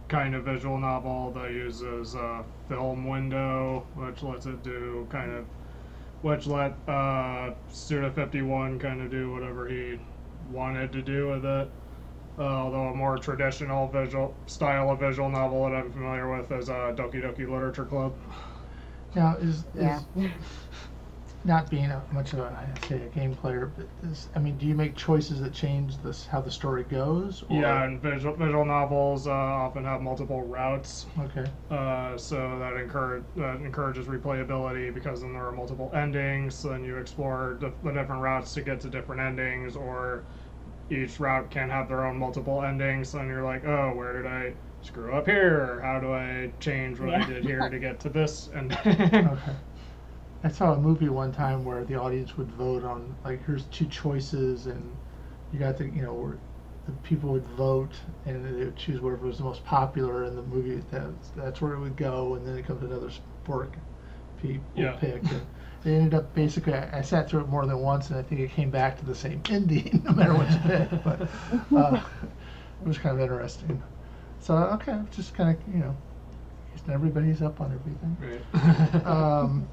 kind 0.08 0.34
of 0.34 0.44
visual 0.44 0.78
novel 0.78 1.30
that 1.32 1.50
uses 1.50 2.14
a 2.14 2.44
film 2.68 3.06
window, 3.06 3.86
which 3.94 4.22
lets 4.22 4.46
it 4.46 4.62
do 4.62 5.06
kind 5.10 5.30
of 5.30 5.44
which 6.22 6.46
let 6.46 6.72
uh, 6.86 7.52
Suda 7.70 8.10
51 8.10 8.78
kind 8.78 9.00
of 9.00 9.10
do 9.10 9.32
whatever 9.32 9.68
he 9.68 9.98
wanted 10.50 10.92
to 10.92 11.02
do 11.02 11.28
with 11.28 11.44
it. 11.44 11.70
Uh, 12.38 12.42
although 12.42 12.88
a 12.88 12.94
more 12.94 13.18
traditional 13.18 13.88
visual 13.88 14.34
style 14.46 14.90
of 14.90 15.00
visual 15.00 15.28
novel 15.28 15.64
that 15.64 15.74
I'm 15.74 15.92
familiar 15.92 16.30
with 16.34 16.50
is 16.52 16.70
uh, 16.70 16.94
Doki 16.96 17.22
Doki 17.22 17.48
Literature 17.48 17.84
Club. 17.84 18.14
Now, 19.14 19.36
is, 19.36 19.64
Yeah. 19.74 19.98
is 20.16 20.36
not 21.44 21.70
being 21.70 21.86
a, 21.86 22.04
much 22.12 22.32
of 22.32 22.40
a, 22.40 22.44
I 22.44 22.86
say 22.86 23.02
a 23.02 23.08
game 23.08 23.34
player, 23.34 23.72
but 23.76 23.88
is, 24.02 24.28
I 24.34 24.38
mean, 24.38 24.58
do 24.58 24.66
you 24.66 24.74
make 24.74 24.96
choices 24.96 25.40
that 25.40 25.52
change 25.52 25.98
this 25.98 26.26
how 26.26 26.40
the 26.40 26.50
story 26.50 26.84
goes? 26.84 27.42
Or, 27.48 27.56
Yeah, 27.62 27.84
and 27.84 28.00
visual, 28.00 28.36
visual 28.36 28.64
novels 28.64 29.26
uh, 29.26 29.30
often 29.30 29.84
have 29.84 30.02
multiple 30.02 30.42
routes, 30.42 31.06
Okay. 31.18 31.46
uh, 31.70 32.16
so 32.16 32.58
that 32.58 32.76
encourage 32.76 33.24
that 33.36 33.56
encourages 33.56 34.06
replayability 34.06 34.92
because 34.92 35.22
then 35.22 35.32
there 35.32 35.46
are 35.46 35.52
multiple 35.52 35.90
endings. 35.94 36.56
So 36.56 36.68
then 36.68 36.84
you 36.84 36.98
explore 36.98 37.56
the, 37.60 37.72
the 37.82 37.92
different 37.92 38.22
routes 38.22 38.52
to 38.54 38.60
get 38.62 38.80
to 38.80 38.90
different 38.90 39.20
endings, 39.22 39.76
or 39.76 40.26
each 40.90 41.18
route 41.20 41.50
can 41.50 41.70
have 41.70 41.88
their 41.88 42.04
own 42.04 42.18
multiple 42.18 42.62
endings. 42.62 43.10
So 43.10 43.18
then 43.18 43.28
you're 43.28 43.44
like, 43.44 43.64
oh, 43.64 43.92
where 43.94 44.12
did 44.22 44.26
I 44.26 44.54
screw 44.82 45.12
up 45.14 45.26
here? 45.26 45.80
How 45.82 46.00
do 46.00 46.12
I 46.12 46.52
change 46.60 47.00
what 47.00 47.10
I 47.10 47.22
did 47.22 47.44
here 47.44 47.68
to 47.68 47.78
get 47.78 48.00
to 48.00 48.08
this? 48.10 48.48
And 48.48 48.76
Okay. 49.24 49.56
I 50.42 50.48
saw 50.48 50.72
a 50.74 50.78
movie 50.80 51.08
one 51.08 51.32
time 51.32 51.64
where 51.64 51.84
the 51.84 51.96
audience 51.96 52.36
would 52.36 52.50
vote 52.52 52.84
on 52.84 53.16
like 53.24 53.44
here's 53.44 53.66
two 53.66 53.86
choices 53.86 54.66
and 54.66 54.98
you 55.50 55.58
got 55.58 55.76
to 55.78 55.84
you 55.90 56.02
know 56.02 56.14
where 56.14 56.38
the 56.86 56.92
people 56.92 57.30
would 57.30 57.46
vote 57.48 58.00
and 58.24 58.44
they 58.44 58.64
would 58.64 58.76
choose 58.76 59.00
whatever 59.00 59.26
was 59.26 59.38
the 59.38 59.44
most 59.44 59.64
popular 59.64 60.24
in 60.24 60.34
the 60.36 60.42
movie 60.42 60.82
that's 60.90 61.30
that's 61.30 61.60
where 61.60 61.74
it 61.74 61.80
would 61.80 61.96
go 61.96 62.34
and 62.34 62.46
then 62.46 62.56
it 62.56 62.66
comes 62.66 62.80
to 62.80 62.86
another 62.86 63.10
sport 63.10 63.76
people 64.36 64.64
Yeah. 64.74 64.96
pick 64.96 65.30
and 65.32 65.46
it 65.84 65.90
ended 65.90 66.14
up 66.14 66.32
basically 66.34 66.74
I, 66.74 66.98
I 66.98 67.02
sat 67.02 67.28
through 67.28 67.40
it 67.42 67.48
more 67.48 67.66
than 67.66 67.78
once 67.78 68.10
and 68.10 68.18
I 68.18 68.22
think 68.22 68.40
it 68.40 68.50
came 68.52 68.70
back 68.70 68.98
to 68.98 69.04
the 69.04 69.14
same 69.14 69.42
ending 69.48 70.02
no 70.04 70.12
matter 70.12 70.34
what 70.34 70.54
you 70.54 70.60
picked 70.60 71.02
but 71.02 71.22
uh, 71.74 72.00
it 72.80 72.86
was 72.86 72.98
kind 72.98 73.14
of 73.16 73.20
interesting 73.22 73.82
so 74.40 74.54
okay 74.54 75.00
just 75.10 75.34
kind 75.34 75.56
of 75.56 75.74
you 75.74 75.80
know 75.80 75.96
just 76.72 76.88
everybody's 76.88 77.42
up 77.42 77.60
on 77.60 77.72
everything 77.72 78.16
Right. 78.20 79.06
um, 79.06 79.68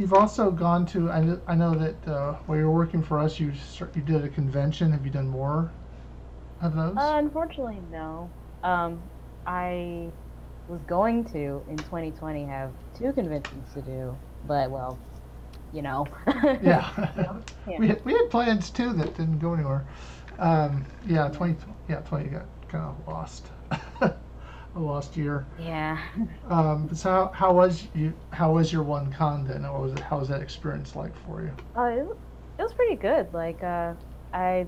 you've 0.00 0.14
also 0.14 0.50
gone 0.50 0.86
to. 0.86 1.10
I 1.10 1.20
know, 1.20 1.40
I 1.46 1.54
know 1.54 1.74
that 1.74 2.08
uh, 2.08 2.34
while 2.46 2.58
you're 2.58 2.70
working 2.70 3.02
for 3.02 3.18
us, 3.18 3.38
you 3.38 3.52
you 3.94 4.02
did 4.02 4.24
a 4.24 4.28
convention. 4.28 4.92
Have 4.92 5.04
you 5.04 5.12
done 5.12 5.28
more 5.28 5.72
of 6.62 6.74
those? 6.74 6.96
Uh, 6.96 7.18
unfortunately, 7.18 7.80
no. 7.90 8.30
Um, 8.62 9.02
I 9.46 10.10
was 10.66 10.80
going 10.82 11.24
to 11.32 11.64
in 11.68 11.76
2020 11.76 12.46
have 12.46 12.72
two 12.96 13.12
conventions 13.12 13.72
to 13.74 13.82
do, 13.82 14.16
but 14.44 14.70
well, 14.70 14.98
you 15.72 15.82
know. 15.82 16.06
yeah. 16.62 16.90
Yeah. 17.16 17.38
we 17.78 17.88
had, 17.88 18.04
we 18.04 18.12
had 18.12 18.30
plans 18.30 18.70
too 18.70 18.92
that 18.94 19.16
didn't 19.16 19.38
go 19.38 19.54
anywhere. 19.54 19.86
Um, 20.40 20.86
yeah, 21.06 21.28
twenty. 21.28 21.56
Yeah, 21.88 22.00
twenty 22.00 22.28
got 22.30 22.46
kind 22.68 22.84
of 22.84 23.06
lost. 23.06 23.48
a 24.00 24.16
lost 24.80 25.16
year. 25.16 25.48
yeah. 25.58 25.98
Um, 26.48 26.90
so 26.94 27.10
how, 27.10 27.30
how 27.34 27.52
was 27.52 27.88
you? 27.94 28.14
How 28.32 28.52
was 28.52 28.72
your 28.72 28.82
one 28.82 29.12
con 29.12 29.44
then? 29.44 29.62
What 29.62 29.82
was 29.82 29.92
it, 29.92 30.00
how 30.00 30.18
was 30.18 30.28
that 30.28 30.42
experience 30.42 30.96
like 30.96 31.16
for 31.16 31.42
you? 31.42 31.52
Uh, 31.76 31.84
it, 31.98 32.04
was- 32.06 32.18
it 32.58 32.62
was 32.62 32.74
pretty 32.74 32.96
good. 32.96 33.32
Like, 33.32 33.62
uh, 33.62 33.94
I 34.32 34.66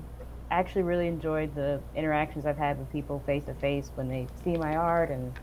actually 0.49 0.83
really 0.83 1.07
enjoyed 1.07 1.53
the 1.53 1.83
interactions 1.95 2.45
I've 2.45 2.57
had 2.57 2.79
with 2.79 2.89
people 2.89 3.21
face 3.25 3.45
to 3.45 3.55
face 3.55 3.91
when 3.95 4.07
they 4.07 4.29
see 4.43 4.57
my 4.57 4.75
art 4.75 5.11
and 5.11 5.35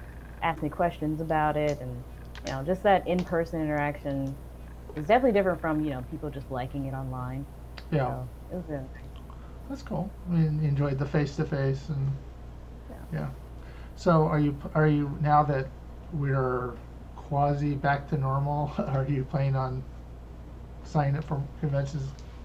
ask 0.42 0.62
me 0.62 0.68
questions 0.70 1.20
about 1.20 1.56
it, 1.56 1.80
and 1.80 2.04
you 2.44 2.50
know, 2.52 2.64
just 2.64 2.82
that 2.84 3.06
in-person 3.06 3.60
interaction 3.60 4.36
is 4.96 5.06
definitely 5.06 5.32
different 5.32 5.60
from 5.60 5.82
you 5.82 5.90
know 5.90 6.02
people 6.02 6.30
just 6.30 6.50
liking 6.50 6.86
it 6.86 6.94
online. 6.94 7.46
Yeah, 7.90 8.06
So 8.08 8.30
it 8.50 8.56
was 8.56 8.64
really 8.68 8.88
that's 9.70 9.83
cool. 9.83 10.11
I 10.28 10.35
mean, 10.35 10.61
you 10.62 10.68
enjoyed 10.68 10.98
the 10.98 11.06
face 11.06 11.37
to 11.37 11.44
face 11.44 11.88
and 11.88 12.12
Yeah. 12.90 13.20
yeah. 13.20 13.28
So 13.96 14.24
are 14.24 14.40
you 14.40 14.56
are 14.74 14.88
you 14.88 15.16
now 15.22 15.44
that 15.44 15.68
we're 16.12 16.72
quasi 17.16 17.74
back 17.74 18.09
to 18.11 18.18
normal? 18.18 18.72
Are 18.78 19.06
you 19.09 19.24
planning 19.24 19.56
on 19.56 19.85
signing 20.85 21.16
up 21.16 21.24
for 21.24 21.40
conventions 21.61 22.02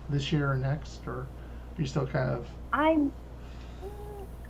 this 0.10 0.32
year 0.32 0.52
or 0.52 0.58
next, 0.58 1.08
or 1.08 1.14
are 1.14 1.28
you 1.78 1.88
still 1.88 2.06
kind 2.06 2.30
of 2.30 2.48
I'm. 2.72 3.12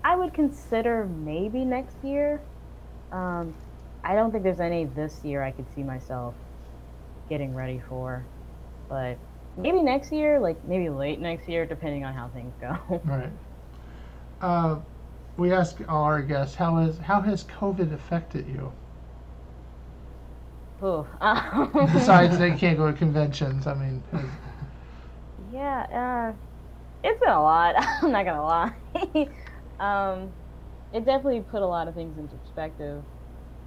I 0.03 0.15
would 0.15 0.33
consider 0.33 1.05
maybe 1.05 1.63
next 1.65 1.95
year. 2.03 2.41
Um, 3.11 3.55
I 4.03 4.13
don't 4.13 4.31
think 4.31 4.43
there's 4.43 4.59
any 4.59 4.85
this 4.85 5.23
year 5.23 5.41
I 5.41 5.51
could 5.51 5.65
see 5.73 5.83
myself 5.83 6.35
getting 7.29 7.55
ready 7.55 7.79
for, 7.79 8.27
but 8.89 9.17
maybe 9.57 9.81
next 9.81 10.11
year, 10.11 10.39
like 10.39 10.63
maybe 10.63 10.89
late 10.89 11.19
next 11.19 11.47
year, 11.47 11.65
depending 11.65 12.03
on 12.03 12.13
how 12.13 12.29
things 12.29 12.55
go. 12.59 13.03
right? 13.05 13.31
Uh, 14.41 14.77
we 15.37 15.51
ask 15.51 15.77
all 15.89 16.03
our 16.03 16.21
guests 16.21 16.55
how 16.55 16.77
has 16.77 16.97
how 16.99 17.21
has 17.21 17.43
COVID 17.43 17.93
affected 17.93 18.47
you? 18.47 18.71
Um, 20.81 21.71
Besides, 21.93 22.37
they 22.37 22.51
can't 22.51 22.77
go 22.77 22.91
to 22.91 22.97
conventions. 22.97 23.67
I 23.67 23.73
mean, 23.73 24.03
Yeah, 25.37 25.85
uh, 26.33 26.37
it's 27.03 27.19
been 27.21 27.33
a 27.33 27.41
lot. 27.43 27.75
I'm 28.01 28.11
not 28.11 28.25
gonna 28.25 28.43
lie. 28.43 28.73
um, 29.79 30.35
it 30.93 31.05
definitely 31.05 31.41
put 31.43 31.61
a 31.61 31.67
lot 31.67 31.87
of 31.87 31.95
things 31.95 32.17
into 32.17 32.37
perspective, 32.37 33.05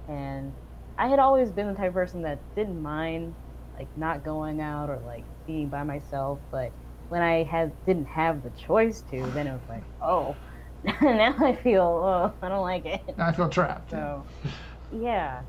and 0.07 0.55
I 0.97 1.07
had 1.09 1.19
always 1.19 1.51
been 1.51 1.67
the 1.67 1.75
type 1.75 1.89
of 1.89 1.93
person 1.93 2.23
that 2.23 2.45
didn't 2.55 2.81
mind 2.81 3.35
like 3.77 3.89
not 3.95 4.23
going 4.23 4.61
out 4.61 4.89
or 4.89 4.99
like 4.99 5.27
being 5.49 5.67
by 5.67 5.81
myself, 5.81 6.39
but 6.51 6.71
when 7.07 7.23
I 7.23 7.41
had 7.41 7.73
didn't 7.87 8.05
have 8.05 8.43
the 8.43 8.51
choice 8.51 9.01
to, 9.09 9.19
then 9.31 9.47
it 9.47 9.51
was 9.51 9.67
like, 9.67 9.83
oh, 9.99 10.35
now 11.01 11.33
I 11.39 11.55
feel 11.55 11.81
oh, 11.81 12.31
I 12.39 12.49
don't 12.49 12.61
like 12.61 12.85
it. 12.85 13.01
I 13.17 13.31
feel 13.31 13.49
trapped. 13.49 13.89
So, 13.89 14.23
yeah. 14.93 15.41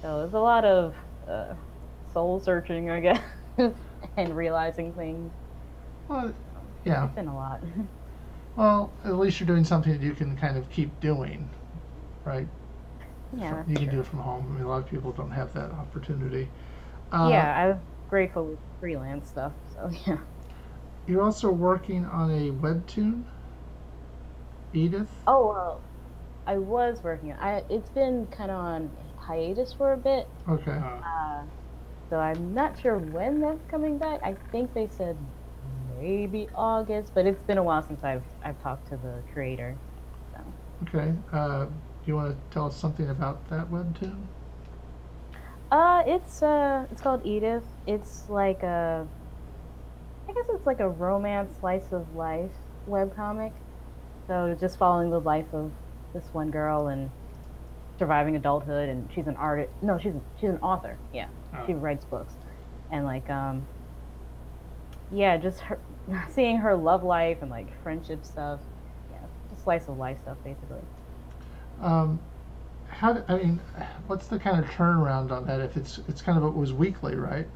So 0.00 0.20
there's 0.20 0.34
a 0.34 0.38
lot 0.38 0.64
of 0.64 0.94
uh, 1.26 1.54
soul 2.12 2.38
searching, 2.38 2.88
I 2.88 3.00
guess, 3.00 3.20
and 4.16 4.36
realizing 4.36 4.92
things. 4.92 5.32
Well, 6.06 6.32
yeah. 6.84 7.06
It's 7.06 7.14
been 7.16 7.26
a 7.26 7.34
lot. 7.34 7.64
Well, 8.54 8.92
at 9.04 9.18
least 9.18 9.40
you're 9.40 9.46
doing 9.48 9.64
something 9.64 9.92
that 9.92 10.02
you 10.02 10.12
can 10.12 10.36
kind 10.36 10.56
of 10.56 10.70
keep 10.70 11.00
doing, 11.00 11.50
right? 12.24 12.46
Yeah. 13.36 13.64
you 13.66 13.74
can 13.74 13.86
true. 13.86 13.94
do 13.94 14.00
it 14.00 14.06
from 14.06 14.20
home. 14.20 14.46
I 14.48 14.54
mean, 14.54 14.64
a 14.64 14.68
lot 14.68 14.82
of 14.82 14.88
people 14.88 15.10
don't 15.10 15.30
have 15.30 15.52
that 15.54 15.70
opportunity. 15.72 16.48
Uh, 17.10 17.28
yeah, 17.30 17.66
I'm 17.66 17.80
grateful 18.12 18.46
with 18.48 18.60
freelance 18.80 19.30
stuff. 19.30 19.54
So 19.74 19.90
yeah. 20.06 20.18
You're 21.06 21.22
also 21.22 21.50
working 21.50 22.04
on 22.06 22.30
a 22.30 22.50
webtoon, 22.50 23.26
Edith. 24.72 25.26
Oh 25.26 25.48
well, 25.48 25.84
I 26.46 26.58
was 26.58 27.02
working. 27.04 27.34
I 27.34 27.64
it's 27.70 27.90
been 27.90 28.28
kind 28.28 28.50
of 28.50 28.58
on 28.58 28.92
hiatus 29.18 29.74
for 29.74 29.92
a 29.94 29.98
bit. 29.98 30.28
Okay. 30.48 30.72
Uh, 30.72 31.02
Uh, 31.06 31.46
so 32.10 32.18
I'm 32.18 32.54
not 32.54 32.78
sure 32.78 32.98
when 32.98 33.40
that's 33.40 33.66
coming 33.66 33.98
back. 33.98 34.20
I 34.24 34.38
think 34.52 34.74
they 34.74 34.88
said 34.88 35.18
maybe 35.88 36.50
August, 36.54 37.12
but 37.14 37.26
it's 37.26 37.42
been 37.44 37.58
a 37.58 37.64
while 37.64 37.82
since 37.82 38.04
I've 38.04 38.26
I've 38.42 38.58
talked 38.60 38.88
to 38.88 38.98
the 38.98 39.24
creator. 39.32 39.80
Okay. 40.82 41.14
Uh, 41.32 41.66
do 41.66 41.72
you 42.04 42.16
want 42.16 42.36
to 42.38 42.54
tell 42.54 42.66
us 42.66 42.76
something 42.80 43.08
about 43.10 43.48
that 43.48 43.70
webtoon? 43.70 44.31
Uh, 45.72 46.02
it's 46.06 46.42
uh, 46.42 46.84
it's 46.92 47.00
called 47.00 47.22
Edith. 47.24 47.64
It's 47.86 48.28
like 48.28 48.62
a, 48.62 49.06
I 50.28 50.32
guess 50.34 50.44
it's 50.50 50.66
like 50.66 50.80
a 50.80 50.88
romance 50.90 51.50
slice 51.60 51.90
of 51.92 52.14
life 52.14 52.50
webcomic. 52.86 53.52
So 54.26 54.54
just 54.60 54.76
following 54.76 55.08
the 55.10 55.18
life 55.18 55.46
of 55.54 55.72
this 56.12 56.24
one 56.32 56.50
girl 56.50 56.88
and 56.88 57.10
surviving 57.98 58.36
adulthood, 58.36 58.90
and 58.90 59.08
she's 59.14 59.26
an 59.26 59.36
artist. 59.36 59.70
No, 59.80 59.96
she's 59.96 60.12
she's 60.38 60.50
an 60.50 60.58
author. 60.58 60.98
Yeah, 61.10 61.28
Oh. 61.54 61.64
she 61.66 61.72
writes 61.72 62.04
books, 62.04 62.34
and 62.90 63.06
like 63.06 63.30
um, 63.30 63.66
yeah, 65.10 65.38
just 65.38 65.60
her 65.60 65.78
seeing 66.34 66.58
her 66.58 66.76
love 66.76 67.02
life 67.02 67.38
and 67.40 67.50
like 67.50 67.68
friendship 67.82 68.26
stuff. 68.26 68.60
Yeah, 69.10 69.26
just 69.48 69.64
slice 69.64 69.88
of 69.88 69.96
life 69.96 70.18
stuff 70.22 70.36
basically. 70.44 70.82
Um, 71.80 72.20
how? 72.92 73.12
do- 73.14 73.24
I 73.28 73.36
mean, 73.38 73.60
what's 74.06 74.28
the 74.28 74.38
kind 74.38 74.58
of 74.62 74.70
turnaround 74.70 75.30
on 75.32 75.46
that? 75.46 75.60
If 75.60 75.76
it's 75.76 75.98
it's 76.08 76.22
kind 76.22 76.38
of 76.38 76.44
it 76.44 76.54
was 76.56 76.72
weekly, 76.72 77.16
right? 77.16 77.50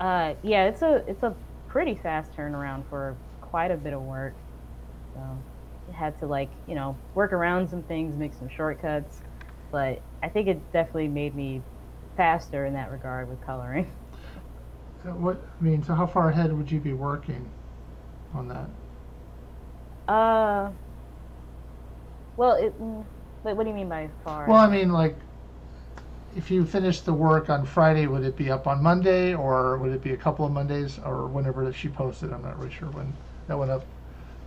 Uh, 0.00 0.34
yeah, 0.42 0.66
it's 0.66 0.82
a 0.82 1.04
it's 1.08 1.22
a 1.22 1.36
pretty 1.68 1.94
fast 1.96 2.34
turnaround 2.36 2.88
for 2.88 3.20
quite 3.40 3.70
a 3.70 3.76
bit 3.76 3.92
of 3.92 4.02
work. 4.02 4.38
So 5.14 5.46
I 5.88 5.92
had 5.92 6.18
to 6.20 6.26
like 6.26 6.58
you 6.66 6.74
know 6.74 7.02
work 7.14 7.32
around 7.32 7.68
some 7.68 7.84
things, 7.84 8.16
make 8.16 8.34
some 8.34 8.48
shortcuts, 8.48 9.22
but 9.70 10.06
I 10.22 10.28
think 10.28 10.48
it 10.48 10.72
definitely 10.72 11.08
made 11.08 11.34
me 11.36 11.66
faster 12.16 12.66
in 12.66 12.74
that 12.74 12.90
regard 12.90 13.28
with 13.28 13.40
coloring. 13.40 13.92
Uh, 15.04 15.10
What 15.10 15.44
I 15.60 15.62
mean, 15.62 15.82
so 15.82 15.94
how 15.94 16.06
far 16.06 16.28
ahead 16.30 16.52
would 16.52 16.70
you 16.70 16.80
be 16.80 16.92
working 16.92 17.52
on 18.32 18.48
that? 18.48 18.70
Uh, 20.06 20.72
well, 22.36 22.56
it. 22.56 22.74
Wait, 23.44 23.54
what 23.56 23.64
do 23.64 23.70
you 23.70 23.74
mean 23.76 23.88
by 23.88 24.10
far? 24.24 24.46
Well, 24.46 24.58
I 24.58 24.68
mean, 24.68 24.90
like, 24.90 25.24
if 26.34 26.50
you 26.50 26.64
finish 26.64 27.00
the 27.02 27.12
work 27.12 27.50
on 27.50 27.64
Friday, 27.66 28.06
would 28.06 28.24
it 28.24 28.36
be 28.36 28.50
up 28.50 28.66
on 28.66 28.82
Monday, 28.82 29.34
or 29.34 29.76
would 29.78 29.92
it 29.92 30.00
be 30.02 30.12
a 30.12 30.16
couple 30.16 30.44
of 30.46 30.52
Mondays, 30.52 30.98
or 30.98 31.28
whenever 31.28 31.64
that 31.64 31.74
she 31.74 31.88
posted? 31.88 32.32
I'm 32.32 32.42
not 32.42 32.58
really 32.58 32.70
sure 32.72 32.90
when 32.90 33.18
that 33.46 33.58
went 33.58 33.70
up. 33.70 33.88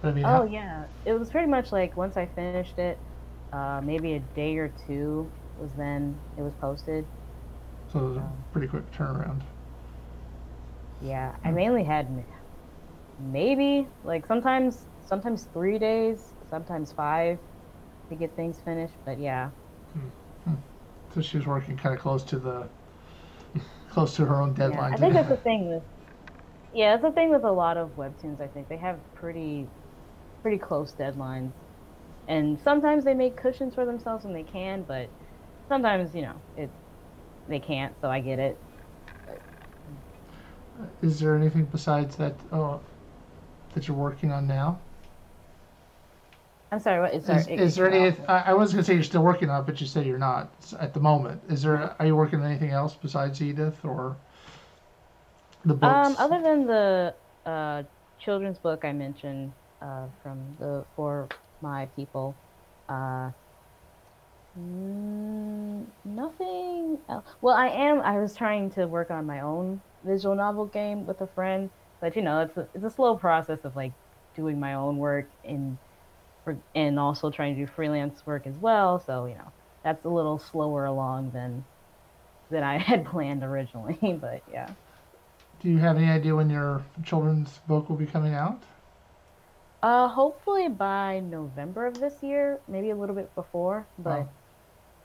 But 0.02 0.10
I 0.10 0.14
mean, 0.14 0.26
Oh 0.26 0.44
how- 0.44 0.46
yeah, 0.46 0.88
it 1.06 1.14
was 1.14 1.30
pretty 1.32 1.48
much 1.48 1.72
like 1.72 1.96
once 1.96 2.18
I 2.18 2.26
finished 2.28 2.78
it, 2.80 3.00
uh, 3.52 3.82
maybe 3.84 4.14
a 4.14 4.20
day 4.20 4.58
or 4.58 4.70
two 4.70 5.34
was 5.56 5.74
then 5.76 6.22
it 6.38 6.42
was 6.42 6.56
posted. 6.56 7.08
so 7.88 8.00
it 8.00 8.04
was 8.10 8.18
a 8.18 8.26
pretty 8.52 8.68
quick 8.68 8.92
turnaround. 8.92 9.44
Yeah, 11.00 11.36
I 11.44 11.52
mainly 11.52 11.84
had 11.84 12.26
maybe 13.18 13.90
like 14.04 14.26
sometimes 14.28 14.88
sometimes 15.02 15.48
three 15.54 15.80
days, 15.80 16.34
sometimes 16.50 16.94
five 16.94 17.40
to 18.10 18.16
get 18.16 18.36
things 18.36 18.62
finished. 18.62 18.98
But 19.06 19.20
yeah, 19.20 19.52
hmm. 19.94 20.08
Hmm. 20.44 20.56
So 21.14 21.22
she 21.22 21.38
was 21.38 21.46
working 21.48 21.78
kind 21.78 21.96
of 21.96 22.02
close 22.02 22.24
to 22.26 22.40
the 22.40 22.70
close 23.90 24.16
to 24.18 24.26
her 24.26 24.42
own 24.42 24.54
yeah. 24.58 24.66
deadline. 24.70 24.94
I 24.94 24.98
think 24.98 25.14
that's 25.14 25.30
the 25.30 25.38
thing 25.38 25.68
with 25.70 25.84
yeah, 26.74 26.94
that's 26.94 27.04
the 27.04 27.14
thing 27.14 27.32
with 27.32 27.44
a 27.46 27.52
lot 27.52 27.78
of 27.78 27.92
webtoons. 27.92 28.42
I 28.42 28.48
think 28.50 28.70
they 28.70 28.78
have 28.78 29.02
pretty 29.16 29.72
pretty 30.44 30.60
close 30.60 30.96
deadlines, 30.96 31.54
and 32.28 32.60
sometimes 32.62 33.06
they 33.06 33.16
make 33.16 33.38
cushions 33.38 33.76
for 33.76 33.86
themselves 33.86 34.26
when 34.26 34.34
they 34.34 34.44
can, 34.46 34.86
but 34.86 35.12
sometimes 35.70 36.16
you 36.16 36.24
know 36.24 36.44
it 36.56 36.72
they 37.48 37.60
can't. 37.62 37.96
So 38.02 38.10
I 38.10 38.22
get 38.22 38.40
it. 38.40 38.64
Is 41.02 41.20
there 41.20 41.36
anything 41.36 41.66
besides 41.66 42.18
that 42.18 42.36
oh, 42.52 42.82
that 43.74 43.88
you're 43.88 43.98
working 43.98 44.32
on 44.32 44.48
now? 44.48 44.85
I'm 46.76 46.82
sorry. 46.82 47.00
What 47.00 47.14
is, 47.14 47.30
Is, 47.30 47.48
is 47.48 47.76
there 47.76 47.90
any? 47.90 48.14
I, 48.28 48.52
I 48.52 48.54
was 48.54 48.74
gonna 48.74 48.84
say 48.84 48.96
you're 48.96 49.04
still 49.04 49.24
working 49.24 49.50
on 49.50 49.62
it, 49.62 49.66
but 49.66 49.80
you 49.80 49.88
said 49.88 50.06
you're 50.06 50.18
not 50.18 50.52
at 50.78 50.94
the 50.94 51.00
moment. 51.00 51.42
Is 51.48 51.62
there? 51.62 51.96
Are 51.98 52.06
you 52.06 52.18
working 52.18 52.42
on 52.42 52.46
anything 52.46 52.72
else 52.72 52.98
besides 53.02 53.42
Edith 53.42 53.78
or 53.86 54.18
the 55.64 55.74
books? 55.74 56.10
Um, 56.10 56.18
other 56.20 56.42
than 56.42 56.68
the 56.68 57.16
uh, 57.46 57.84
children's 58.20 58.58
book 58.58 58.84
I 58.84 58.92
mentioned 58.92 59.54
uh, 59.82 60.08
from 60.22 60.58
the 60.60 60.84
for 60.98 61.30
my 61.62 61.86
people, 61.96 62.36
uh, 62.90 63.32
mm, 64.60 65.86
nothing. 66.04 67.00
Else. 67.08 67.24
Well, 67.40 67.56
I 67.56 67.68
am. 67.68 68.02
I 68.02 68.20
was 68.20 68.36
trying 68.36 68.70
to 68.72 68.86
work 68.86 69.12
on 69.12 69.26
my 69.26 69.40
own 69.40 69.80
visual 70.04 70.36
novel 70.36 70.66
game 70.66 71.06
with 71.06 71.22
a 71.22 71.28
friend, 71.28 71.70
but 72.02 72.18
you 72.18 72.22
know, 72.22 72.42
it's 72.42 72.58
a, 72.58 72.68
it's 72.74 72.84
a 72.84 72.92
slow 72.92 73.16
process 73.16 73.60
of 73.64 73.78
like 73.78 73.94
doing 74.36 74.60
my 74.60 74.74
own 74.74 74.98
work 74.98 75.30
and 75.46 75.78
for- 76.46 76.58
and 76.76 76.98
also 76.98 77.30
trying 77.32 77.56
to 77.56 77.62
do 77.66 77.68
freelance 77.68 78.26
work 78.26 78.48
as 78.48 78.56
well. 78.58 79.00
So 79.02 79.26
you 79.26 79.36
know, 79.36 79.52
that's 79.84 80.06
a 80.06 80.10
little 80.10 80.40
slower 80.40 80.86
along 80.86 81.32
than 81.32 81.66
than 82.50 82.64
I 82.64 82.78
had 82.92 83.06
planned 83.06 83.44
originally. 83.44 83.98
but 84.22 84.42
yeah. 84.50 84.70
Do 85.62 85.70
you 85.70 85.80
have 85.80 85.98
any 85.98 86.08
idea 86.10 86.36
when 86.36 86.50
your 86.50 86.84
children's 87.04 87.58
book 87.68 87.90
will 87.90 87.98
be 87.98 88.06
coming 88.06 88.34
out? 88.36 88.62
Uh, 89.84 90.08
hopefully 90.08 90.68
by 90.68 91.20
November 91.20 91.86
of 91.86 92.00
this 92.00 92.24
year, 92.24 92.60
maybe 92.68 92.90
a 92.90 92.96
little 92.96 93.16
bit 93.16 93.34
before, 93.36 93.86
but 94.00 94.22
Oh. 94.22 94.30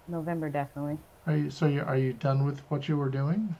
November 0.08 0.48
definitely. 0.50 0.98
Are 1.26 1.36
you 1.36 1.50
so? 1.50 1.66
You, 1.66 1.82
are 1.82 1.96
you 1.96 2.12
done 2.14 2.44
with 2.44 2.60
what 2.70 2.88
you 2.88 2.96
were 2.96 3.10
doing? 3.10 3.54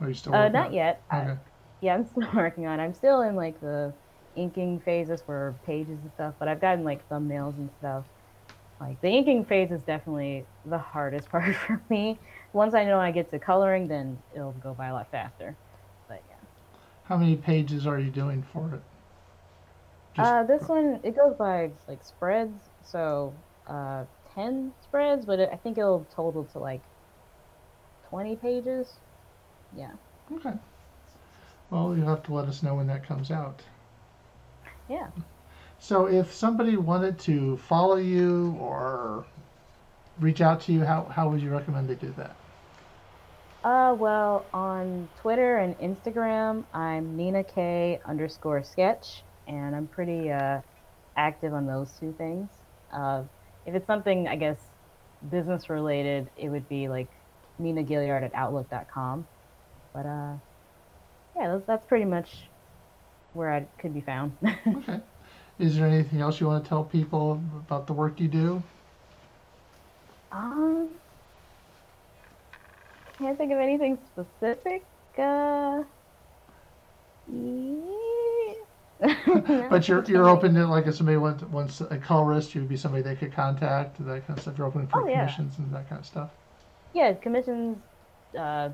Or 0.00 0.06
are 0.06 0.08
you 0.08 0.14
still? 0.14 0.34
Uh, 0.34 0.38
working 0.38 0.52
not 0.52 0.72
yet. 0.72 1.02
I- 1.10 1.36
yeah, 1.80 1.94
I'm 1.94 2.06
still 2.06 2.28
working 2.34 2.66
on. 2.66 2.78
it. 2.80 2.84
I'm 2.84 2.94
still 2.94 3.22
in 3.22 3.34
like 3.36 3.60
the 3.60 3.92
inking 4.36 4.80
phases 4.80 5.22
for 5.22 5.54
pages 5.64 5.98
and 6.02 6.10
stuff, 6.14 6.34
but 6.38 6.48
I've 6.48 6.60
gotten 6.60 6.84
like 6.84 7.06
thumbnails 7.08 7.56
and 7.58 7.70
stuff. 7.78 8.04
Like 8.80 9.00
the 9.00 9.08
inking 9.08 9.44
phase 9.44 9.70
is 9.70 9.80
definitely 9.82 10.44
the 10.64 10.78
hardest 10.78 11.28
part 11.30 11.54
for 11.54 11.80
me. 11.88 12.18
Once 12.52 12.74
I 12.74 12.84
know 12.84 12.98
I 12.98 13.10
get 13.10 13.30
to 13.30 13.38
coloring, 13.38 13.88
then 13.88 14.18
it'll 14.34 14.52
go 14.52 14.74
by 14.74 14.88
a 14.88 14.92
lot 14.92 15.10
faster. 15.10 15.54
But 16.08 16.22
yeah. 16.28 16.36
How 17.04 17.16
many 17.16 17.36
pages 17.36 17.86
are 17.86 17.98
you 17.98 18.10
doing 18.10 18.42
for 18.52 18.68
it? 18.74 18.82
Just- 20.14 20.30
Uh, 20.30 20.42
this 20.44 20.68
one 20.68 21.00
it 21.02 21.16
goes 21.16 21.34
by 21.36 21.70
like 21.88 22.02
spreads, 22.04 22.68
so 22.84 23.34
uh, 23.66 24.04
ten 24.34 24.72
spreads, 24.82 25.24
but 25.24 25.38
it, 25.38 25.48
I 25.52 25.56
think 25.56 25.78
it'll 25.78 26.06
total 26.14 26.44
to 26.52 26.58
like 26.58 26.82
twenty 28.08 28.36
pages. 28.36 28.92
Yeah, 29.74 29.92
Okay. 30.34 30.52
Well, 31.70 31.96
you'll 31.96 32.08
have 32.08 32.22
to 32.24 32.34
let 32.34 32.46
us 32.48 32.62
know 32.62 32.74
when 32.74 32.86
that 32.88 33.06
comes 33.06 33.30
out. 33.30 33.62
Yeah. 34.92 35.06
So, 35.78 36.06
if 36.06 36.32
somebody 36.32 36.76
wanted 36.76 37.18
to 37.20 37.56
follow 37.56 37.96
you 37.96 38.56
or 38.60 39.24
reach 40.20 40.40
out 40.40 40.60
to 40.62 40.72
you, 40.72 40.84
how, 40.84 41.04
how 41.04 41.28
would 41.30 41.40
you 41.40 41.50
recommend 41.50 41.88
they 41.88 41.94
do 41.94 42.14
that? 42.18 42.36
Uh, 43.64 43.94
well, 43.98 44.44
on 44.52 45.08
Twitter 45.20 45.56
and 45.58 45.78
Instagram, 45.78 46.64
I'm 46.74 47.16
Nina 47.16 47.42
K 47.42 48.00
underscore 48.04 48.62
sketch, 48.62 49.22
and 49.48 49.74
I'm 49.74 49.86
pretty 49.86 50.30
uh, 50.30 50.60
active 51.16 51.54
on 51.54 51.66
those 51.66 51.90
two 51.98 52.14
things. 52.18 52.48
Uh, 52.92 53.22
if 53.64 53.74
it's 53.74 53.86
something, 53.86 54.28
I 54.28 54.36
guess, 54.36 54.58
business 55.30 55.70
related, 55.70 56.28
it 56.36 56.48
would 56.48 56.68
be 56.68 56.88
like 56.88 57.08
Nina 57.58 57.82
Gilliard 57.82 58.24
at 58.24 58.34
Outlook.com. 58.34 59.26
But 59.94 60.06
uh, 60.06 60.34
yeah, 61.36 61.52
that's, 61.52 61.66
that's 61.66 61.86
pretty 61.86 62.04
much 62.04 62.28
where 63.32 63.52
I 63.52 63.68
could 63.80 63.94
be 63.94 64.00
found. 64.02 64.38
Okay. 64.74 65.00
Is 65.58 65.76
there 65.76 65.86
anything 65.88 66.20
else 66.20 66.40
you 66.40 66.46
want 66.48 66.64
to 66.64 66.68
tell 66.68 66.84
people 66.84 67.32
about 67.56 67.86
the 67.86 67.92
work 67.94 68.20
you 68.20 68.28
do? 68.28 68.64
um, 70.32 70.98
can't 73.18 73.38
think 73.38 73.52
of 73.52 73.58
anything 73.58 73.98
specific. 74.06 74.86
Uh, 75.18 75.84
yeah. 77.26 78.54
But 79.68 79.88
you're 79.88 80.04
you're 80.04 80.28
open 80.28 80.54
to 80.54 80.66
like 80.68 80.86
if 80.86 80.94
somebody 80.94 81.16
wants 81.18 81.42
wants 81.42 81.80
a 81.80 81.98
colorist, 81.98 82.54
you'd 82.54 82.68
be 82.68 82.76
somebody 82.76 83.02
they 83.02 83.16
could 83.16 83.32
contact, 83.32 83.98
that 83.98 84.26
kind 84.26 84.36
of 84.38 84.40
stuff. 84.42 84.56
You're 84.58 84.66
open 84.68 84.86
for 84.86 85.02
Oh, 85.02 85.06
yeah. 85.08 85.12
commissions 85.12 85.58
and 85.58 85.72
that 85.74 85.88
kind 85.88 85.98
of 86.00 86.06
stuff. 86.06 86.30
yeah, 86.92 87.14
commissions, 87.14 87.78
uh, 88.38 88.70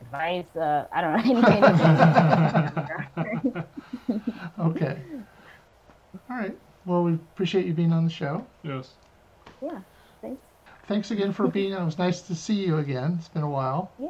advice. 0.00 0.44
Uh, 0.56 0.86
I 0.92 1.00
don't 1.00 1.12
know 1.16 1.22
anything. 3.16 3.64
Okay. 4.58 4.98
All 6.30 6.36
right. 6.36 6.56
Well, 6.86 7.02
we 7.02 7.12
appreciate 7.14 7.66
you 7.66 7.72
being 7.74 7.92
on 7.92 8.04
the 8.04 8.10
show. 8.10 8.46
yes. 8.62 8.90
yeah, 9.62 9.80
thanks. 10.22 10.40
Thanks 10.88 11.10
again 11.10 11.32
for 11.32 11.46
being 11.48 11.74
on. 11.74 11.82
It 11.82 11.84
was 11.84 11.98
nice 11.98 12.20
to 12.22 12.34
see 12.34 12.54
you 12.54 12.78
again. 12.78 13.16
It's 13.18 13.28
been 13.28 13.42
a 13.42 13.50
while. 13.50 13.90
Yeah, 13.98 14.08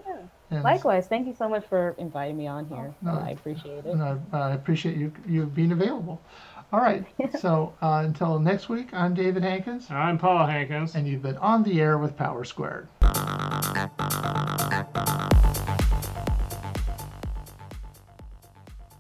And, 0.50 0.62
likewise. 0.62 1.06
Thank 1.08 1.26
you 1.26 1.34
so 1.34 1.48
much 1.48 1.64
for 1.66 1.94
inviting 1.98 2.36
me 2.36 2.46
on 2.46 2.66
here. 2.68 2.94
no. 3.02 3.12
I 3.12 3.30
appreciate 3.30 3.78
it. 3.78 3.86
And 3.86 4.02
I, 4.02 4.18
I 4.32 4.52
appreciate 4.52 4.96
you 4.96 5.12
you 5.26 5.46
being 5.46 5.72
available. 5.72 6.20
All 6.72 6.80
right. 6.80 7.04
so 7.40 7.72
uh, 7.82 8.02
until 8.04 8.38
next 8.38 8.68
week, 8.68 8.88
I'm 8.92 9.14
David 9.14 9.42
Hankins, 9.42 9.90
I'm 9.90 10.18
Paul 10.18 10.46
Hankins. 10.46 10.94
and 10.94 11.08
you've 11.08 11.22
been 11.22 11.38
on 11.38 11.62
the 11.62 11.80
air 11.80 11.96
with 11.98 12.16
Power 12.16 12.44
Squared. 12.44 12.88